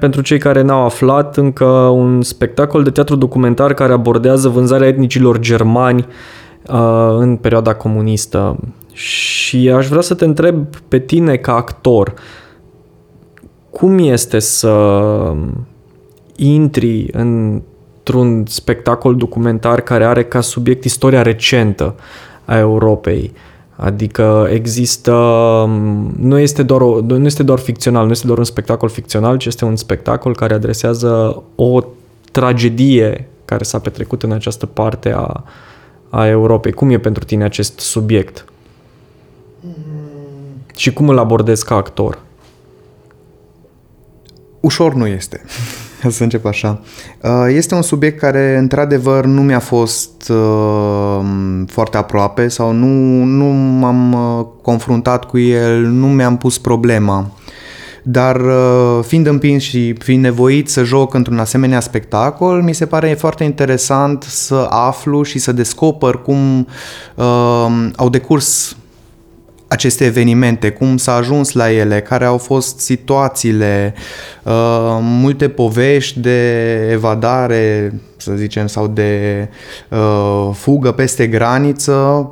pentru 0.00 0.21
cei 0.21 0.38
care 0.38 0.62
n-au 0.62 0.85
aflat, 0.85 1.37
încă 1.37 1.64
un 1.92 2.23
spectacol 2.23 2.83
de 2.83 2.90
teatru 2.90 3.16
documentar 3.16 3.75
care 3.75 3.92
abordează 3.92 4.49
vânzarea 4.49 4.88
etnicilor 4.88 5.38
germani 5.38 6.07
Uh, 6.09 6.48
în 7.19 7.37
perioada 7.37 7.75
comunistă 7.75 8.57
și 8.93 9.71
aș 9.71 9.89
vrea 9.89 10.01
să 10.01 10.15
te 10.15 10.25
întreb 10.25 10.67
pe 10.89 10.99
tine 10.99 11.37
ca 11.37 11.55
actor 11.55 12.15
cum 13.71 13.99
este 13.99 14.39
să 14.39 15.33
intri 16.37 17.09
într-un 17.13 18.45
spectacol 18.47 19.17
documentar 19.17 19.81
care 19.81 20.05
are 20.05 20.25
ca 20.25 20.41
subiect 20.41 20.85
istoria 20.85 21.23
recentă 21.23 21.95
a 22.45 22.59
Europei. 22.59 23.33
Adică 23.77 24.49
există, 24.53 25.13
nu 26.19 26.39
este, 26.39 26.63
doar 26.63 26.81
o, 26.81 27.01
nu 27.01 27.27
este 27.27 27.43
doar 27.43 27.59
ficțional, 27.59 28.05
nu 28.05 28.11
este 28.11 28.27
doar 28.27 28.39
un 28.39 28.45
spectacol 28.45 28.89
ficțional, 28.89 29.37
ci 29.37 29.47
este 29.47 29.65
un 29.65 29.77
spectacol 29.77 30.35
care 30.35 30.55
adresează 30.55 31.43
o 31.55 31.81
tragedie 32.33 33.29
care 33.45 33.65
s-a 33.65 33.79
petrecut 33.79 34.23
în 34.23 34.33
această 34.33 34.67
parte 34.67 35.13
a, 35.13 35.45
a 36.11 36.27
Europei. 36.27 36.73
Cum 36.73 36.91
e 36.91 36.99
pentru 36.99 37.25
tine 37.25 37.45
acest 37.45 37.79
subiect? 37.79 38.45
Mm. 39.61 39.73
Și 40.77 40.93
cum 40.93 41.09
îl 41.09 41.19
abordezi 41.19 41.65
ca 41.65 41.75
actor? 41.75 42.19
Ușor 44.61 44.95
nu 44.95 45.07
este. 45.07 45.45
să 46.09 46.23
încep 46.23 46.45
așa. 46.45 46.81
Uh, 47.23 47.31
este 47.49 47.75
un 47.75 47.83
subiect 47.83 48.19
care, 48.19 48.57
într-adevăr, 48.57 49.25
nu 49.25 49.43
mi-a 49.43 49.59
fost 49.59 50.29
uh, 50.29 51.21
foarte 51.67 51.97
aproape 51.97 52.49
sau 52.49 52.73
nu, 52.73 53.23
nu 53.25 53.45
m-am 53.45 54.12
uh, 54.12 54.47
confruntat 54.62 55.25
cu 55.25 55.38
el, 55.38 55.87
nu 55.87 56.07
mi-am 56.07 56.37
pus 56.37 56.59
problema 56.59 57.31
dar 58.11 58.41
uh, 58.41 59.05
fiind 59.07 59.27
împins 59.27 59.62
și 59.62 59.95
fiind 59.99 60.23
nevoit 60.23 60.69
să 60.69 60.83
joc 60.83 61.15
într-un 61.15 61.38
asemenea 61.38 61.81
spectacol, 61.81 62.62
mi 62.62 62.73
se 62.73 62.87
pare 62.87 63.15
foarte 63.15 63.45
interesant 63.45 64.23
să 64.23 64.67
aflu 64.71 65.23
și 65.23 65.38
să 65.38 65.53
descoper 65.53 66.15
cum 66.15 66.67
uh, 67.15 67.88
au 67.97 68.09
decurs 68.11 68.77
aceste 69.67 70.05
evenimente, 70.05 70.71
cum 70.71 70.97
s-a 70.97 71.15
ajuns 71.15 71.53
la 71.53 71.73
ele, 71.73 72.00
care 72.00 72.25
au 72.25 72.38
fost 72.38 72.81
situațiile, 72.81 73.95
uh, 74.43 74.99
multe 75.00 75.49
povești 75.49 76.21
de 76.21 76.75
evadare, 76.91 77.95
să 78.17 78.33
zicem, 78.37 78.67
sau 78.67 78.87
de 78.87 79.49
uh, 79.88 80.50
fugă 80.53 80.93
peste 80.93 81.27
graniță, 81.27 82.31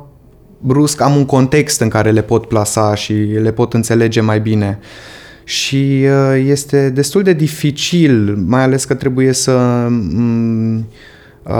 brusc 0.59 1.01
am 1.01 1.15
un 1.15 1.25
context 1.25 1.81
în 1.81 1.89
care 1.89 2.11
le 2.11 2.21
pot 2.21 2.45
plasa 2.45 2.95
și 2.95 3.13
le 3.41 3.51
pot 3.51 3.73
înțelege 3.73 4.21
mai 4.21 4.39
bine. 4.39 4.79
Uh, 4.81 5.15
și 5.47 6.05
uh, 6.05 6.43
este 6.45 6.89
destul 6.89 7.23
de 7.23 7.33
dificil, 7.33 8.35
mai 8.45 8.61
ales 8.61 8.85
că 8.85 8.93
trebuie 8.93 9.33
să 9.33 9.85
mm, 9.89 10.87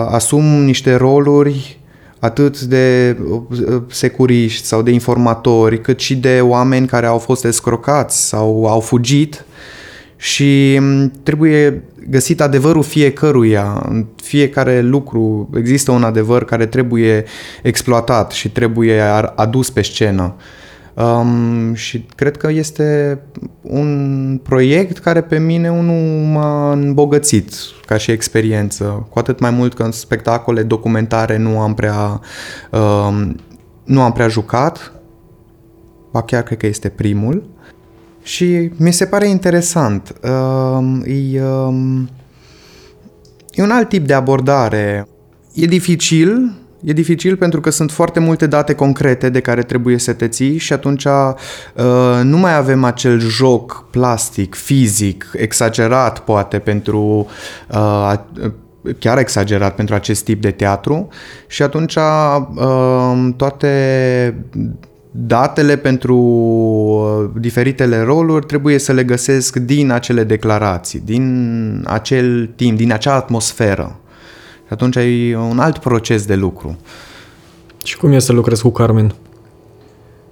asum 0.09 0.43
niște 0.43 0.95
roluri 0.95 1.79
atât 2.19 2.61
de 2.61 3.17
uh, 3.29 3.81
securiști 3.89 4.65
sau 4.65 4.81
de 4.81 4.91
informatori, 4.91 5.81
cât 5.81 5.99
și 5.99 6.15
de 6.15 6.39
oameni 6.41 6.87
care 6.87 7.05
au 7.05 7.17
fost 7.17 7.45
escrocați 7.45 8.27
sau 8.27 8.65
au 8.65 8.79
fugit 8.79 9.45
și 10.15 10.77
mm, 10.79 11.11
trebuie 11.23 11.83
găsit 12.09 12.41
adevărul 12.41 12.83
fiecăruia. 12.83 13.85
În 13.89 14.05
fiecare 14.23 14.81
lucru 14.81 15.49
există 15.57 15.91
un 15.91 16.03
adevăr 16.03 16.45
care 16.45 16.65
trebuie 16.65 17.23
exploatat 17.63 18.31
și 18.31 18.49
trebuie 18.49 19.01
adus 19.35 19.69
pe 19.69 19.81
scenă. 19.81 20.35
Um, 20.97 21.73
și 21.73 22.05
cred 22.15 22.37
că 22.37 22.51
este 22.51 23.19
un 23.61 24.39
proiect 24.43 24.97
care 24.97 25.21
pe 25.21 25.39
mine 25.39 25.71
unul 25.71 26.25
m-a 26.25 26.71
îmbogățit 26.71 27.53
ca 27.85 27.97
și 27.97 28.11
experiență, 28.11 29.07
cu 29.09 29.19
atât 29.19 29.39
mai 29.39 29.49
mult 29.49 29.73
că 29.73 29.83
în 29.83 29.91
spectacole 29.91 30.63
documentare 30.63 31.37
nu 31.37 31.59
am 31.59 31.73
prea, 31.73 32.21
um, 32.71 33.35
nu 33.83 34.01
am 34.01 34.11
prea 34.11 34.27
jucat, 34.27 34.91
ba 36.11 36.21
chiar 36.21 36.43
cred 36.43 36.57
că 36.57 36.65
este 36.65 36.89
primul. 36.89 37.49
Și 38.23 38.71
mi 38.75 38.93
se 38.93 39.05
pare 39.05 39.27
interesant. 39.27 40.13
Um, 40.23 41.03
e, 41.05 41.43
um, 41.43 42.09
e 43.51 43.63
un 43.63 43.71
alt 43.71 43.89
tip 43.89 44.07
de 44.07 44.13
abordare. 44.13 45.07
E 45.53 45.65
dificil, 45.65 46.53
E 46.83 46.93
dificil 46.93 47.35
pentru 47.37 47.61
că 47.61 47.69
sunt 47.69 47.91
foarte 47.91 48.19
multe 48.19 48.47
date 48.47 48.73
concrete 48.73 49.29
de 49.29 49.39
care 49.39 49.61
trebuie 49.61 49.97
să 49.97 50.13
te 50.13 50.27
ții 50.27 50.57
și 50.57 50.73
atunci 50.73 51.05
uh, 51.05 51.33
nu 52.23 52.37
mai 52.37 52.55
avem 52.55 52.83
acel 52.83 53.19
joc 53.19 53.85
plastic, 53.91 54.55
fizic, 54.55 55.29
exagerat 55.33 56.19
poate 56.19 56.59
pentru 56.59 57.27
uh, 57.71 58.13
chiar 58.99 59.17
exagerat 59.17 59.75
pentru 59.75 59.95
acest 59.95 60.23
tip 60.23 60.41
de 60.41 60.51
teatru 60.51 61.07
și 61.47 61.63
atunci 61.63 61.95
uh, 61.95 63.29
toate 63.35 64.35
datele 65.11 65.75
pentru 65.75 66.15
uh, 66.15 67.29
diferitele 67.41 68.01
roluri 68.01 68.45
trebuie 68.45 68.77
să 68.77 68.93
le 68.93 69.03
găsesc 69.03 69.55
din 69.55 69.91
acele 69.91 70.23
declarații, 70.23 71.01
din 71.05 71.83
acel 71.87 72.49
timp, 72.55 72.77
din 72.77 72.91
acea 72.91 73.13
atmosferă. 73.13 73.99
Și 74.67 74.73
atunci 74.73 74.95
e 74.95 75.37
un 75.49 75.59
alt 75.59 75.77
proces 75.77 76.25
de 76.25 76.35
lucru. 76.35 76.77
Și 77.83 77.97
cum 77.97 78.11
e 78.11 78.19
să 78.19 78.31
lucrezi 78.33 78.61
cu 78.61 78.69
Carmen? 78.69 79.13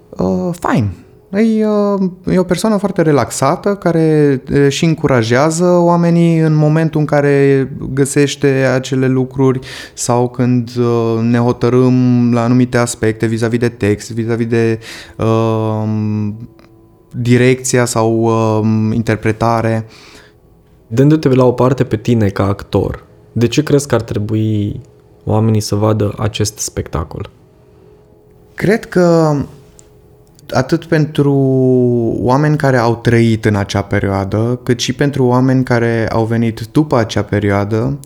Uh, 0.10 0.50
fine. 0.60 0.94
E, 1.32 1.68
uh, 1.68 2.12
e 2.34 2.38
o 2.38 2.44
persoană 2.44 2.78
foarte 2.78 3.02
relaxată 3.02 3.76
care 3.76 4.42
uh, 4.52 4.70
și 4.70 4.86
încurajează 4.86 5.66
oamenii 5.66 6.40
în 6.40 6.54
momentul 6.54 7.00
în 7.00 7.06
care 7.06 7.70
găsește 7.94 8.48
acele 8.48 9.08
lucruri 9.08 9.60
sau 9.94 10.30
când 10.30 10.72
uh, 10.78 11.20
ne 11.22 11.38
hotărâm 11.38 12.34
la 12.34 12.44
anumite 12.44 12.78
aspecte 12.78 13.26
vis-a-vis 13.26 13.60
de 13.60 13.70
text, 13.70 14.12
vis-a-vis 14.12 14.48
de 14.48 14.80
uh, 15.18 15.84
direcția 17.12 17.86
sau 17.86 18.24
uh, 18.24 18.96
interpretare. 18.96 19.86
Dându-te 20.88 21.30
la 21.30 21.46
o 21.46 21.52
parte 21.52 21.84
pe 21.84 21.98
tine 21.98 22.28
ca 22.28 22.44
actor, 22.44 23.04
de 23.38 23.48
ce 23.48 23.64
crezi 23.64 23.88
că 23.88 23.96
ar 23.96 24.02
trebui 24.02 24.82
oamenii 25.24 25.62
să 25.62 25.76
vadă 25.76 26.14
acest 26.18 26.58
spectacol? 26.58 27.30
Cred 28.54 28.86
că 28.86 29.36
atât 30.50 30.86
pentru 30.86 31.34
oameni 32.20 32.58
care 32.58 32.78
au 32.78 32.96
trăit 32.96 33.46
în 33.46 33.56
acea 33.56 33.82
perioadă, 33.82 34.60
cât 34.64 34.80
și 34.80 34.94
pentru 34.94 35.26
oameni 35.26 35.64
care 35.64 36.08
au 36.08 36.26
venit 36.26 36.68
după 36.72 36.98
acea 36.98 37.24
perioadă, 37.24 38.00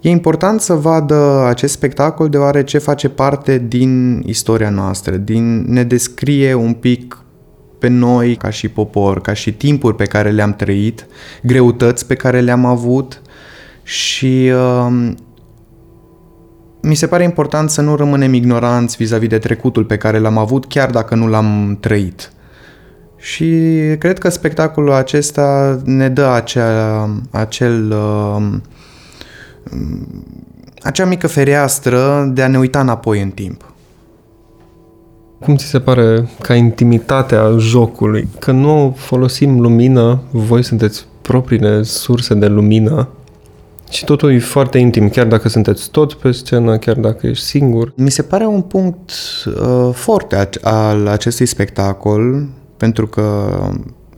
e 0.00 0.08
important 0.08 0.60
să 0.60 0.74
vadă 0.74 1.44
acest 1.46 1.72
spectacol 1.72 2.28
deoarece 2.28 2.78
face 2.78 3.08
parte 3.08 3.58
din 3.68 4.22
istoria 4.26 4.70
noastră, 4.70 5.16
din 5.16 5.64
ne 5.72 5.84
descrie 5.84 6.54
un 6.54 6.72
pic 6.72 7.24
pe 7.78 7.88
noi 7.88 8.36
ca 8.36 8.50
și 8.50 8.68
popor, 8.68 9.20
ca 9.20 9.32
și 9.32 9.52
timpuri 9.52 9.96
pe 9.96 10.04
care 10.04 10.30
le-am 10.30 10.54
trăit, 10.54 11.06
greutăți 11.42 12.06
pe 12.06 12.14
care 12.14 12.40
le-am 12.40 12.64
avut 12.64 13.22
și 13.90 14.52
uh, 14.54 15.12
mi 16.80 16.94
se 16.94 17.06
pare 17.06 17.22
important 17.22 17.70
să 17.70 17.80
nu 17.80 17.96
rămânem 17.96 18.32
ignoranți 18.32 18.96
vis-a-vis 18.96 19.28
de 19.28 19.38
trecutul 19.38 19.84
pe 19.84 19.96
care 19.96 20.18
l-am 20.18 20.38
avut, 20.38 20.66
chiar 20.66 20.90
dacă 20.90 21.14
nu 21.14 21.26
l-am 21.26 21.76
trăit. 21.80 22.32
Și 23.16 23.46
cred 23.98 24.18
că 24.18 24.28
spectacolul 24.28 24.92
acesta 24.92 25.78
ne 25.84 26.08
dă 26.08 26.24
acea, 26.24 27.08
acel, 27.30 27.90
uh, 27.90 28.52
acea 30.82 31.04
mică 31.04 31.26
fereastră 31.26 32.30
de 32.32 32.42
a 32.42 32.48
ne 32.48 32.58
uita 32.58 32.80
înapoi 32.80 33.22
în 33.22 33.30
timp. 33.30 33.72
Cum 35.40 35.56
ți 35.56 35.64
se 35.64 35.80
pare 35.80 36.28
ca 36.40 36.54
intimitatea 36.54 37.56
jocului? 37.58 38.28
Că 38.38 38.52
nu 38.52 38.94
folosim 38.98 39.60
lumină, 39.60 40.20
voi 40.30 40.62
sunteți 40.62 41.06
propriile 41.22 41.82
surse 41.82 42.34
de 42.34 42.46
lumină 42.46 43.08
și 43.90 44.04
totul 44.04 44.32
e 44.32 44.38
foarte 44.38 44.78
intim, 44.78 45.08
chiar 45.08 45.26
dacă 45.26 45.48
sunteți 45.48 45.90
toți 45.90 46.16
pe 46.16 46.30
scenă, 46.30 46.78
chiar 46.78 46.96
dacă 46.96 47.26
ești 47.26 47.44
singur. 47.44 47.92
Mi 47.96 48.10
se 48.10 48.22
pare 48.22 48.46
un 48.46 48.60
punct 48.60 49.10
uh, 49.46 49.90
foarte 49.92 50.48
al 50.62 51.06
acestui 51.06 51.46
spectacol, 51.46 52.46
pentru 52.76 53.06
că 53.06 53.48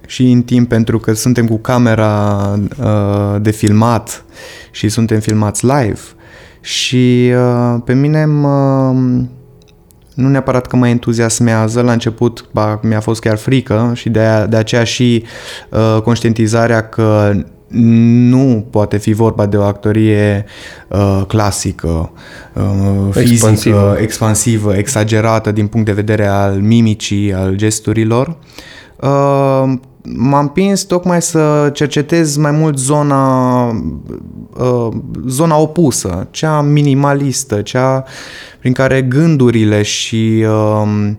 și 0.06 0.30
intim, 0.30 0.66
pentru 0.66 0.98
că 0.98 1.12
suntem 1.12 1.46
cu 1.46 1.56
camera 1.56 2.38
uh, 2.80 3.40
de 3.40 3.50
filmat 3.50 4.24
și 4.70 4.88
suntem 4.88 5.20
filmați 5.20 5.66
live. 5.66 6.00
Și 6.60 7.32
uh, 7.34 7.80
pe 7.84 7.94
mine 7.94 8.24
mă, 8.24 8.92
nu 10.14 10.28
neapărat 10.28 10.66
că 10.66 10.76
mă 10.76 10.88
entuziasmează, 10.88 11.80
la 11.80 11.92
început 11.92 12.48
ba, 12.52 12.80
mi-a 12.82 13.00
fost 13.00 13.20
chiar 13.20 13.36
frică 13.36 13.90
și 13.94 14.08
de, 14.08 14.46
de 14.48 14.56
aceea 14.56 14.84
și 14.84 15.24
uh, 15.70 16.02
conștientizarea 16.02 16.88
că 16.88 17.32
nu 17.72 18.66
poate 18.70 18.96
fi 18.96 19.12
vorba 19.12 19.46
de 19.46 19.56
o 19.56 19.62
actorie 19.62 20.44
uh, 20.88 21.22
clasică, 21.26 22.12
uh, 22.54 22.62
fizică, 23.10 23.30
expansivă. 23.32 23.96
expansivă, 24.00 24.76
exagerată 24.76 25.52
din 25.52 25.66
punct 25.66 25.86
de 25.86 25.92
vedere 25.92 26.26
al 26.26 26.60
mimicii, 26.60 27.34
al 27.34 27.54
gesturilor. 27.54 28.36
Uh, 29.00 29.72
m-am 30.02 30.40
împins 30.40 30.82
tocmai 30.82 31.22
să 31.22 31.70
cercetez 31.74 32.36
mai 32.36 32.50
mult 32.50 32.78
zona, 32.78 33.66
uh, 34.58 34.88
zona 35.26 35.56
opusă, 35.56 36.28
cea 36.30 36.60
minimalistă, 36.60 37.62
cea 37.62 38.04
prin 38.58 38.72
care 38.72 39.02
gândurile 39.02 39.82
și 39.82 40.44
uh, 40.46 41.10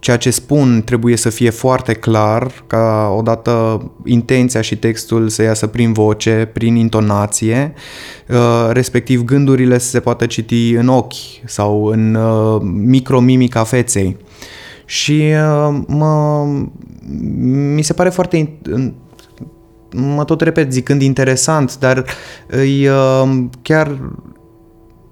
ceea 0.00 0.16
ce 0.16 0.30
spun 0.30 0.82
trebuie 0.84 1.16
să 1.16 1.30
fie 1.30 1.50
foarte 1.50 1.92
clar, 1.92 2.64
ca 2.66 3.14
odată 3.16 3.82
intenția 4.04 4.60
și 4.60 4.76
textul 4.76 5.28
să 5.28 5.42
iasă 5.42 5.66
prin 5.66 5.92
voce, 5.92 6.50
prin 6.52 6.76
intonație, 6.76 7.74
uh, 8.28 8.68
respectiv 8.70 9.24
gândurile 9.24 9.78
să 9.78 9.88
se 9.88 10.00
poată 10.00 10.26
citi 10.26 10.70
în 10.70 10.88
ochi 10.88 11.14
sau 11.44 11.84
în 11.84 12.14
uh, 12.14 12.60
micromimica 12.62 13.64
feței. 13.64 14.16
Și 14.84 15.22
uh, 15.32 15.78
mă, 15.86 16.44
mi 17.74 17.82
se 17.82 17.92
pare 17.92 18.08
foarte 18.08 18.58
mă 19.92 20.24
tot 20.24 20.40
repet 20.40 20.72
zicând 20.72 21.02
interesant, 21.02 21.78
dar 21.78 22.04
e 22.82 22.90
chiar 23.62 23.98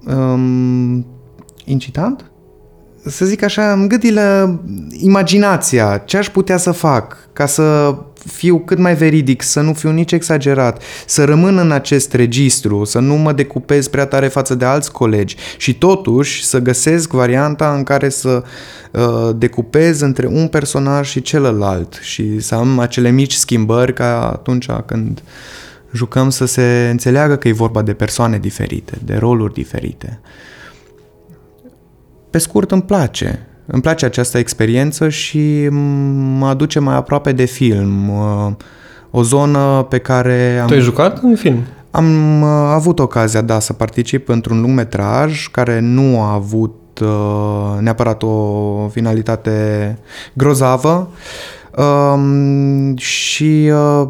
um, 0.05 1.05
incitant? 1.65 2.31
Să 3.07 3.25
zic 3.25 3.43
așa, 3.43 3.71
îmi 3.71 3.87
gâdilă 3.87 4.59
imaginația, 4.91 6.01
ce 6.05 6.17
aș 6.17 6.29
putea 6.29 6.57
să 6.57 6.71
fac 6.71 7.17
ca 7.33 7.45
să 7.45 7.95
fiu 8.25 8.59
cât 8.59 8.77
mai 8.77 8.95
veridic, 8.95 9.41
să 9.41 9.61
nu 9.61 9.73
fiu 9.73 9.91
nici 9.91 10.11
exagerat, 10.11 10.81
să 11.05 11.23
rămân 11.23 11.57
în 11.57 11.71
acest 11.71 12.13
registru, 12.13 12.83
să 12.83 12.99
nu 12.99 13.15
mă 13.15 13.31
decupez 13.31 13.87
prea 13.87 14.05
tare 14.05 14.27
față 14.27 14.55
de 14.55 14.65
alți 14.65 14.91
colegi 14.91 15.35
și 15.57 15.77
totuși 15.77 16.45
să 16.45 16.59
găsesc 16.59 17.11
varianta 17.11 17.73
în 17.73 17.83
care 17.83 18.09
să 18.09 18.43
uh, 18.91 19.29
decupez 19.35 19.99
între 19.99 20.27
un 20.27 20.47
personaj 20.47 21.09
și 21.09 21.21
celălalt 21.21 21.99
și 22.01 22.39
să 22.39 22.55
am 22.55 22.79
acele 22.79 23.09
mici 23.09 23.33
schimbări 23.33 23.93
ca 23.93 24.29
atunci 24.29 24.69
când 24.85 25.21
jucăm 25.91 26.29
să 26.29 26.45
se 26.45 26.87
înțeleagă 26.91 27.35
că 27.35 27.47
e 27.47 27.51
vorba 27.51 27.81
de 27.81 27.93
persoane 27.93 28.37
diferite, 28.37 28.97
de 29.05 29.15
roluri 29.15 29.53
diferite. 29.53 30.19
Pe 32.37 32.43
scurt, 32.43 32.71
îmi 32.71 32.81
place. 32.81 33.47
Îmi 33.65 33.81
place 33.81 34.05
această 34.05 34.37
experiență 34.37 35.09
și 35.09 35.67
mă 36.37 36.47
aduce 36.47 36.79
mai 36.79 36.95
aproape 36.95 37.31
de 37.31 37.45
film. 37.45 38.11
O 39.11 39.21
zonă 39.21 39.85
pe 39.89 39.97
care 39.97 40.57
am... 40.61 40.67
Tu 40.67 40.73
ai 40.73 40.79
jucat 40.79 41.19
în 41.21 41.35
film? 41.35 41.63
Am 41.91 42.43
avut 42.43 42.99
ocazia, 42.99 43.41
da, 43.41 43.59
să 43.59 43.73
particip 43.73 44.29
într-un 44.29 44.61
lung 44.61 44.75
metraj 44.75 45.47
care 45.51 45.79
nu 45.79 46.21
a 46.21 46.33
avut 46.33 46.99
uh, 47.01 47.79
neapărat 47.79 48.23
o 48.23 48.87
finalitate 48.91 49.97
grozavă 50.33 51.09
um, 51.77 52.97
și 52.97 53.71
uh, 53.71 54.07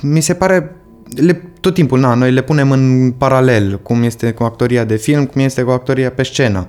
mi 0.00 0.20
se 0.20 0.34
pare 0.34 0.76
le, 1.14 1.52
tot 1.60 1.74
timpul, 1.74 1.98
na, 1.98 2.14
noi 2.14 2.32
le 2.32 2.42
punem 2.42 2.70
în 2.70 3.14
paralel, 3.18 3.80
cum 3.82 4.02
este 4.02 4.30
cu 4.30 4.42
actoria 4.42 4.84
de 4.84 4.96
film, 4.96 5.26
cum 5.26 5.40
este 5.40 5.62
cu 5.62 5.70
actoria 5.70 6.10
pe 6.10 6.22
scenă. 6.22 6.68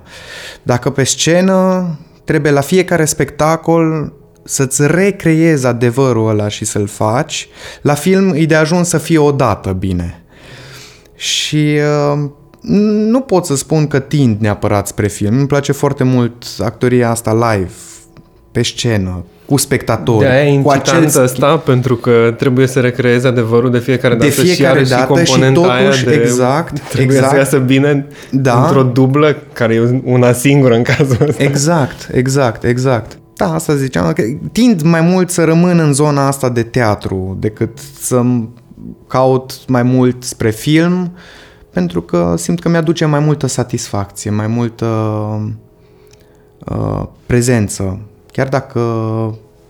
Dacă 0.62 0.90
pe 0.90 1.04
scenă 1.04 1.88
trebuie 2.24 2.52
la 2.52 2.60
fiecare 2.60 3.04
spectacol 3.04 4.12
să-ți 4.44 4.86
recreezi 4.86 5.66
adevărul 5.66 6.28
ăla 6.28 6.48
și 6.48 6.64
să-l 6.64 6.86
faci, 6.86 7.48
la 7.82 7.94
film 7.94 8.32
e 8.34 8.44
de 8.44 8.54
ajuns 8.54 8.88
să 8.88 8.98
fie 8.98 9.18
odată 9.18 9.72
bine. 9.72 10.24
Și 11.14 11.78
uh, 12.12 12.30
nu 13.10 13.20
pot 13.20 13.44
să 13.44 13.56
spun 13.56 13.86
că 13.86 13.98
tind 13.98 14.40
neapărat 14.40 14.86
spre 14.86 15.08
film. 15.08 15.38
Îmi 15.38 15.46
place 15.46 15.72
foarte 15.72 16.04
mult 16.04 16.44
actoria 16.58 17.10
asta 17.10 17.32
live, 17.52 17.70
pe 18.52 18.62
scenă, 18.62 19.24
cu 19.50 19.56
spectatori. 19.56 20.24
De 20.26 20.30
aia 20.30 20.60
cu 20.62 20.70
acel 20.70 21.10
ăsta, 21.22 21.56
pentru 21.56 21.96
că 21.96 22.34
trebuie 22.38 22.66
să 22.66 22.80
recreeze 22.80 23.26
adevărul 23.26 23.70
de 23.70 23.78
fiecare 23.78 24.14
dată 24.14 24.26
de 24.26 24.30
fiecare 24.30 24.84
și 24.84 24.90
dată 24.90 25.02
și 25.02 25.06
componenta 25.06 25.60
și 25.60 25.76
totuși, 25.76 26.06
aia 26.06 26.16
de, 26.16 26.22
exact, 26.22 26.80
trebuie 26.88 27.16
exact. 27.16 27.32
să 27.32 27.38
iasă 27.38 27.58
bine 27.58 28.06
Da. 28.30 28.62
într-o 28.62 28.82
dublă, 28.82 29.36
care 29.52 29.74
e 29.74 30.00
una 30.04 30.32
singură 30.32 30.74
în 30.74 30.82
cazul 30.82 31.16
ăsta. 31.28 31.42
Exact, 31.42 32.08
exact, 32.12 32.64
exact. 32.64 33.18
Da, 33.36 33.54
asta 33.54 33.74
ziceam, 33.74 34.12
că 34.12 34.22
tind 34.52 34.82
mai 34.82 35.00
mult 35.00 35.30
să 35.30 35.44
rămân 35.44 35.78
în 35.78 35.92
zona 35.92 36.26
asta 36.26 36.48
de 36.48 36.62
teatru 36.62 37.36
decât 37.40 37.78
să 38.00 38.22
caut 39.06 39.52
mai 39.68 39.82
mult 39.82 40.22
spre 40.22 40.50
film, 40.50 41.12
pentru 41.72 42.00
că 42.00 42.34
simt 42.36 42.60
că 42.60 42.68
mi-aduce 42.68 43.04
mai 43.04 43.20
multă 43.20 43.46
satisfacție, 43.46 44.30
mai 44.30 44.46
multă 44.46 44.86
uh, 46.58 47.02
prezență. 47.26 48.00
Chiar 48.32 48.48
dacă, 48.48 48.80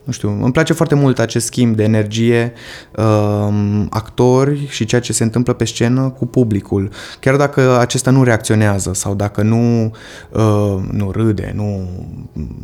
nu 0.04 0.12
știu, 0.12 0.38
îmi 0.42 0.52
place 0.52 0.72
foarte 0.72 0.94
mult 0.94 1.18
acest 1.18 1.46
schimb 1.46 1.76
de 1.76 1.82
energie, 1.82 2.52
uh, 2.96 3.84
actori 3.90 4.66
și 4.68 4.84
ceea 4.84 5.00
ce 5.00 5.12
se 5.12 5.22
întâmplă 5.22 5.52
pe 5.52 5.64
scenă 5.64 6.08
cu 6.08 6.26
publicul. 6.26 6.90
Chiar 7.20 7.36
dacă 7.36 7.78
acesta 7.78 8.10
nu 8.10 8.22
reacționează 8.22 8.94
sau 8.94 9.14
dacă 9.14 9.42
nu, 9.42 9.94
uh, 10.30 10.76
nu 10.90 11.10
râde, 11.10 11.52
nu 11.54 11.88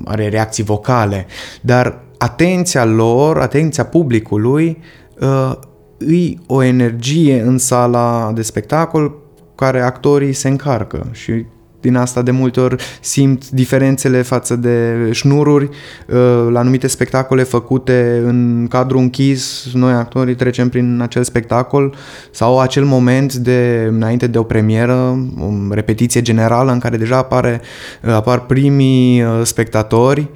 are 0.04 0.28
reacții 0.28 0.64
vocale, 0.64 1.26
dar 1.61 2.00
atenția 2.18 2.85
lor, 2.85 3.38
atenția 3.38 3.85
publicului, 3.85 4.78
uh, 5.20 5.52
îi 5.98 6.40
o 6.46 6.62
energie 6.62 7.40
în 7.40 7.59
sala 7.59 8.32
de 8.35 8.42
spectacol 8.42 9.14
care 9.54 9.80
actorii 9.80 10.32
se 10.32 10.48
încarcă 10.48 11.06
și 11.12 11.44
din 11.87 11.96
asta 11.96 12.22
de 12.22 12.31
multe 12.31 12.61
ori 12.61 12.77
simt 13.01 13.51
diferențele 13.51 14.22
față 14.22 14.57
de 14.57 15.09
șnururi 15.12 15.64
uh, 15.64 16.46
la 16.51 16.59
anumite 16.59 16.87
spectacole 16.87 17.42
făcute 17.42 18.22
în 18.25 18.66
cadru 18.70 18.99
închis, 18.99 19.66
noi 19.72 19.92
actorii 19.92 20.35
trecem 20.35 20.68
prin 20.68 21.01
acel 21.03 21.22
spectacol 21.22 21.94
sau 22.31 22.61
acel 22.61 22.85
moment 22.85 23.35
de 23.35 23.88
înainte 23.90 24.27
de 24.27 24.38
o 24.38 24.42
premieră, 24.42 25.27
o 25.40 25.75
repetiție 25.75 26.22
generală 26.22 26.72
în 26.72 26.79
care 26.79 26.96
deja 26.96 27.16
apare, 27.16 27.61
uh, 28.03 28.11
apar 28.11 28.40
primii 28.40 29.22
uh, 29.22 29.40
spectatori 29.42 30.29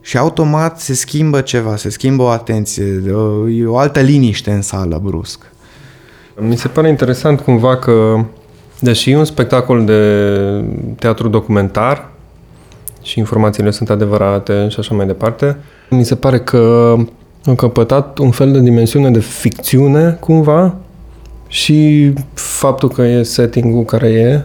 și 0.00 0.18
automat 0.18 0.80
se 0.80 0.94
schimbă 0.94 1.40
ceva, 1.40 1.76
se 1.76 1.90
schimbă 1.90 2.22
o 2.22 2.28
atenție, 2.28 3.02
e 3.50 3.66
o 3.66 3.78
altă 3.78 4.00
liniște 4.00 4.50
în 4.50 4.62
sală 4.62 5.00
brusc. 5.02 5.38
Mi 6.40 6.56
se 6.56 6.68
pare 6.68 6.88
interesant 6.88 7.40
cumva 7.40 7.76
că 7.76 8.24
Deși 8.80 9.10
e 9.10 9.16
un 9.16 9.24
spectacol 9.24 9.84
de 9.84 10.64
teatru 10.98 11.28
documentar 11.28 12.08
și 13.02 13.18
informațiile 13.18 13.70
sunt 13.70 13.90
adevărate 13.90 14.66
și 14.68 14.76
așa 14.78 14.94
mai 14.94 15.06
departe, 15.06 15.56
mi 15.90 16.04
se 16.04 16.14
pare 16.14 16.38
că 16.38 16.94
a 17.44 17.54
căpătat 17.54 18.18
un 18.18 18.30
fel 18.30 18.52
de 18.52 18.60
dimensiune 18.60 19.10
de 19.10 19.20
ficțiune 19.20 20.16
cumva 20.20 20.74
și 21.48 22.12
faptul 22.34 22.88
că 22.88 23.02
e 23.02 23.22
setting-ul 23.22 23.84
care 23.84 24.08
e 24.08 24.42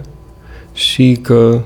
și 0.74 1.20
că 1.22 1.60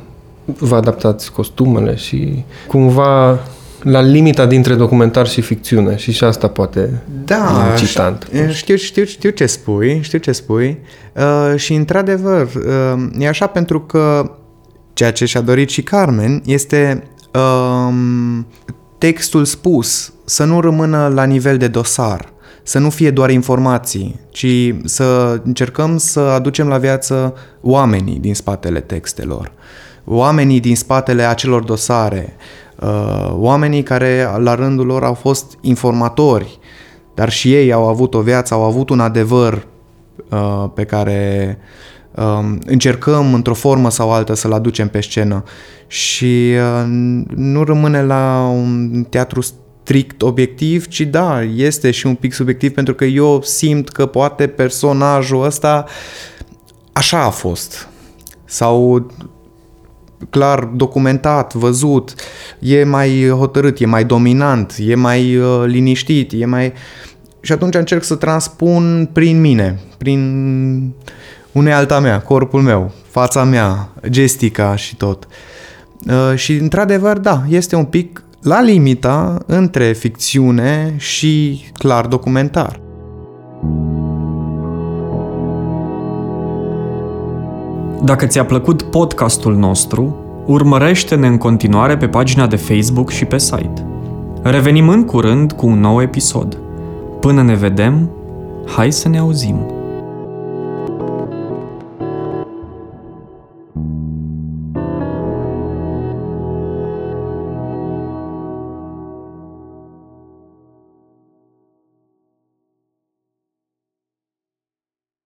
vă 0.46 0.76
adaptați 0.76 1.32
costumele 1.32 1.96
și 1.96 2.44
cumva 2.68 3.40
la 3.84 4.02
limita 4.02 4.46
dintre 4.46 4.76
documentar 4.76 5.28
și 5.28 5.42
ficțiune 5.42 5.96
și 5.96 6.12
și 6.12 6.24
asta 6.24 6.48
poate 6.48 7.02
da, 7.26 7.66
e 7.68 7.72
incitant. 7.72 8.28
Știu, 8.50 8.76
știu, 8.76 9.04
știu 9.04 9.30
ce 9.30 9.46
spui, 9.46 10.00
știu 10.02 10.18
ce 10.18 10.32
spui 10.32 10.80
uh, 11.14 11.60
și 11.60 11.74
într-adevăr 11.74 12.48
uh, 12.56 13.08
e 13.20 13.28
așa 13.28 13.48
pentru 13.48 13.82
că 13.82 14.32
ceea 14.94 15.12
ce 15.12 15.26
și-a 15.26 15.42
dorit 15.42 15.70
și 15.70 15.82
Carmen 15.82 16.42
este 16.46 17.04
uh, 17.34 17.94
textul 18.98 19.46
spus 19.46 20.14
să 20.26 20.44
nu 20.44 20.60
rămână 20.60 21.12
la 21.14 21.24
nivel 21.24 21.58
de 21.58 21.68
dosar, 21.68 22.34
să 22.64 22.80
nu 22.80 22.90
fie 22.90 23.12
doar 23.12 23.30
informații, 23.30 24.20
ci 24.30 24.74
să 24.84 25.40
încercăm 25.44 25.98
să 25.98 26.20
aducem 26.20 26.68
la 26.68 26.78
viață 26.78 27.34
oamenii 27.62 28.20
din 28.20 28.36
spatele 28.36 28.80
textelor, 28.80 29.52
oamenii 30.06 30.60
din 30.60 30.76
spatele 30.76 31.24
acelor 31.24 31.64
dosare, 31.64 32.36
uh, 32.38 32.67
oamenii 33.32 33.84
care 33.84 34.28
la 34.38 34.56
rândul 34.56 34.86
lor 34.86 35.04
au 35.04 35.14
fost 35.14 35.58
informatori, 35.62 36.60
dar 37.14 37.30
și 37.30 37.54
ei 37.54 37.72
au 37.72 37.88
avut 37.88 38.14
o 38.14 38.22
viață, 38.22 38.54
au 38.54 38.64
avut 38.64 38.90
un 38.90 39.00
adevăr 39.00 39.68
uh, 40.30 40.66
pe 40.74 40.84
care 40.84 41.58
uh, 42.16 42.56
încercăm 42.66 43.34
într-o 43.34 43.54
formă 43.54 43.90
sau 43.90 44.12
altă 44.12 44.34
să-l 44.34 44.54
aducem 44.54 44.88
pe 44.88 45.02
scenă. 45.02 45.44
Și 45.88 46.54
uh, 46.54 46.84
nu 47.36 47.64
rămâne 47.64 48.04
la 48.04 48.52
un 48.54 49.06
teatru 49.10 49.42
strict 49.42 50.22
obiectiv, 50.22 50.88
ci 50.88 51.02
da, 51.02 51.42
este 51.42 51.92
și 51.92 52.06
un 52.06 52.16
pic 52.16 52.34
subiectiv 52.34 52.74
pentru 52.74 52.94
că 52.94 53.06
eu 53.06 53.42
simt 53.42 53.90
că 53.90 54.06
poate 54.06 54.48
personajul 54.48 55.44
ăsta 55.44 55.86
așa 56.92 57.24
a 57.24 57.30
fost. 57.30 57.88
Sau 58.46 59.08
clar 60.30 60.64
documentat, 60.64 61.54
văzut, 61.54 62.14
e 62.60 62.84
mai 62.84 63.30
hotărât, 63.30 63.80
e 63.80 63.86
mai 63.86 64.06
dominant, 64.06 64.76
e 64.80 64.96
mai 64.96 65.38
uh, 65.38 65.64
liniștit, 65.66 66.32
e 66.36 66.46
mai... 66.46 66.74
Și 67.42 67.52
atunci 67.52 67.76
încerc 67.76 68.04
să 68.04 68.16
transpun 68.16 69.10
prin 69.14 69.42
mine, 69.42 69.80
prin 69.98 70.94
unealta 71.52 72.00
mea, 72.00 72.22
corpul 72.22 72.62
meu, 72.62 72.92
fața 73.10 73.44
mea, 73.44 73.90
gestica 74.10 74.76
și 74.76 74.96
tot. 74.96 75.28
Uh, 76.08 76.36
și 76.36 76.54
într-adevăr, 76.54 77.18
da, 77.18 77.44
este 77.50 77.76
un 77.76 77.86
pic 77.86 78.24
la 78.42 78.62
limita 78.62 79.38
între 79.46 79.94
ficțiune 79.94 80.94
și 80.98 81.64
clar 81.74 82.06
documentar. 82.06 82.80
Dacă 88.04 88.26
ți-a 88.26 88.46
plăcut 88.46 88.82
podcastul 88.82 89.56
nostru, 89.56 90.16
urmărește-ne 90.46 91.28
în 91.28 91.38
continuare 91.38 91.98
pe 91.98 92.08
pagina 92.08 92.48
de 92.48 92.56
Facebook 92.56 93.10
și 93.10 93.26
pe 93.26 93.38
site. 93.38 93.86
Revenim 94.42 94.90
în 94.90 95.06
curând 95.06 95.52
cu 95.52 95.68
un 95.68 95.80
nou 95.80 96.02
episod. 96.02 96.58
Până 97.20 97.42
ne 97.42 97.56
vedem, 97.56 98.10
hai 98.66 98.92
să 98.92 99.10
ne 99.10 99.18
auzim! 99.18 99.77